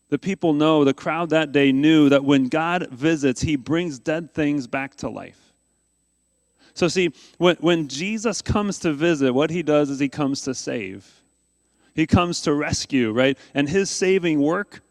The 0.10 0.18
people 0.18 0.54
know, 0.54 0.84
the 0.84 0.94
crowd 0.94 1.32
that 1.32 1.52
day 1.52 1.72
knew 1.72 2.10
that 2.10 2.24
when 2.24 2.48
God 2.48 2.90
visits, 2.92 3.42
he 3.42 3.56
brings 3.56 4.00
dead 4.00 4.34
things 4.34 4.66
back 4.68 4.96
to 4.98 5.10
life. 5.10 5.40
So, 6.74 6.88
see, 6.88 7.12
when, 7.38 7.56
when 7.58 7.88
Jesus 7.88 8.42
comes 8.42 8.80
to 8.80 8.94
visit, 8.94 9.34
what 9.34 9.50
he 9.50 9.64
does 9.64 9.90
is 9.90 10.00
he 10.00 10.10
comes 10.10 10.44
to 10.44 10.54
save. 10.54 11.12
He 11.96 12.06
comes 12.06 12.42
to 12.42 12.54
rescue, 12.54 13.12
right? 13.12 13.38
And 13.56 13.68
his 13.68 13.90
saving 13.90 14.40
work 14.40 14.82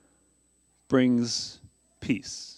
brings 0.88 1.60
peace. 2.00 2.56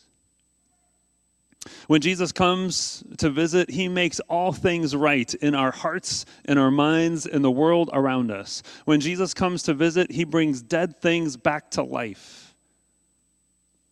When 1.86 2.00
Jesus 2.00 2.32
comes 2.32 3.04
to 3.18 3.30
visit, 3.30 3.70
he 3.70 3.88
makes 3.88 4.20
all 4.20 4.52
things 4.52 4.96
right 4.96 5.32
in 5.34 5.54
our 5.54 5.70
hearts, 5.70 6.24
in 6.46 6.56
our 6.56 6.70
minds, 6.70 7.26
in 7.26 7.42
the 7.42 7.50
world 7.50 7.90
around 7.92 8.30
us. 8.30 8.62
When 8.84 9.00
Jesus 9.00 9.34
comes 9.34 9.62
to 9.64 9.74
visit, 9.74 10.10
he 10.10 10.24
brings 10.24 10.62
dead 10.62 11.00
things 11.00 11.36
back 11.36 11.70
to 11.72 11.82
life. 11.82 12.47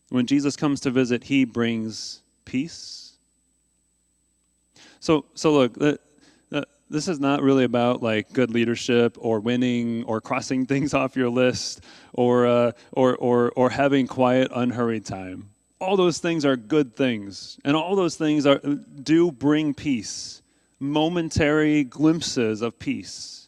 When 0.09 0.27
Jesus 0.27 0.57
comes 0.57 0.81
to 0.81 0.91
visit, 0.91 1.25
he 1.25 1.45
brings 1.45 2.23
peace. 2.45 3.13
So, 5.01 5.27
so 5.35 5.53
look, 5.53 5.77
this 6.89 7.09
is 7.09 7.19
not 7.19 7.43
really 7.43 7.65
about 7.65 8.03
like 8.03 8.33
good 8.33 8.51
leadership 8.51 9.17
or 9.21 9.41
winning 9.41 10.05
or 10.05 10.21
crossing 10.21 10.67
things 10.67 10.95
off 10.95 11.17
your 11.17 11.29
list 11.29 11.83
or, 12.13 12.47
uh, 12.47 12.73
or, 12.93 13.17
or, 13.17 13.53
or 13.57 13.71
having 13.71 14.07
quiet, 14.07 14.51
unhurried 14.55 15.05
time. 15.05 15.51
All 15.79 15.97
those 15.97 16.19
things 16.19 16.47
are 16.47 16.57
good 16.57 16.97
things, 16.97 17.59
and 17.63 17.77
all 17.77 17.97
those 17.97 18.17
things 18.17 18.47
are, 18.47 18.59
do 18.59 19.31
bring 19.31 19.75
peace, 19.75 20.41
momentary 20.81 21.85
glimpses 21.85 22.63
of 22.63 22.79
peace. 22.79 23.47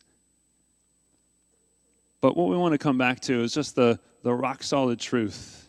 But 2.21 2.37
what 2.37 2.51
we 2.51 2.57
want 2.59 2.73
to 2.73 2.79
come 2.79 2.99
back 2.99 3.21
to 3.21 3.42
is 3.42 3.55
just 3.55 3.77
the, 3.77 3.99
the 4.25 4.35
rock 4.35 4.62
solid 4.62 5.01
truth 5.01 5.68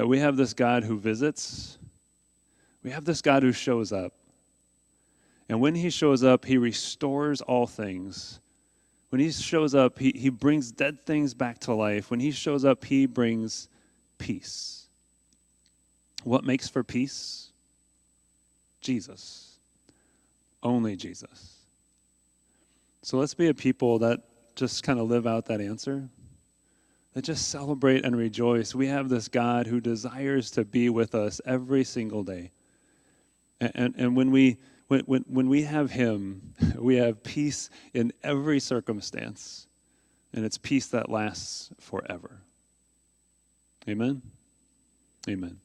that 0.00 0.06
we 0.06 0.18
have 0.18 0.34
this 0.34 0.54
God 0.54 0.82
who 0.82 0.98
visits, 0.98 1.76
we 2.82 2.90
have 2.90 3.04
this 3.04 3.20
God 3.20 3.42
who 3.42 3.52
shows 3.52 3.92
up. 3.92 4.14
And 5.46 5.60
when 5.60 5.74
he 5.74 5.90
shows 5.90 6.24
up, 6.24 6.46
he 6.46 6.56
restores 6.56 7.42
all 7.42 7.66
things. 7.66 8.40
When 9.10 9.20
he 9.20 9.30
shows 9.30 9.74
up, 9.74 9.98
he, 9.98 10.14
he 10.16 10.30
brings 10.30 10.72
dead 10.72 11.04
things 11.04 11.34
back 11.34 11.58
to 11.58 11.74
life. 11.74 12.10
When 12.10 12.18
he 12.18 12.30
shows 12.30 12.64
up, 12.64 12.82
he 12.86 13.04
brings 13.04 13.68
peace. 14.16 14.86
What 16.24 16.44
makes 16.44 16.66
for 16.66 16.82
peace? 16.82 17.50
Jesus. 18.80 19.58
Only 20.62 20.96
Jesus. 20.96 21.56
So 23.02 23.18
let's 23.18 23.34
be 23.34 23.48
a 23.48 23.54
people 23.54 23.98
that 23.98 24.22
just 24.56 24.82
kind 24.82 24.98
of 24.98 25.10
live 25.10 25.26
out 25.26 25.44
that 25.44 25.60
answer 25.60 26.08
that 27.14 27.24
just 27.24 27.48
celebrate 27.48 28.04
and 28.04 28.16
rejoice. 28.16 28.74
We 28.74 28.86
have 28.86 29.08
this 29.08 29.28
God 29.28 29.66
who 29.66 29.80
desires 29.80 30.50
to 30.52 30.64
be 30.64 30.88
with 30.88 31.14
us 31.14 31.40
every 31.44 31.84
single 31.84 32.22
day. 32.22 32.52
And, 33.60 33.72
and, 33.74 33.94
and 33.96 34.16
when, 34.16 34.30
we, 34.30 34.58
when, 34.88 35.00
when, 35.00 35.24
when 35.28 35.48
we 35.48 35.62
have 35.62 35.90
Him, 35.90 36.54
we 36.78 36.96
have 36.96 37.22
peace 37.22 37.70
in 37.94 38.12
every 38.22 38.60
circumstance, 38.60 39.66
and 40.32 40.44
it's 40.44 40.58
peace 40.58 40.86
that 40.88 41.10
lasts 41.10 41.70
forever. 41.78 42.42
Amen? 43.88 44.22
Amen. 45.28 45.58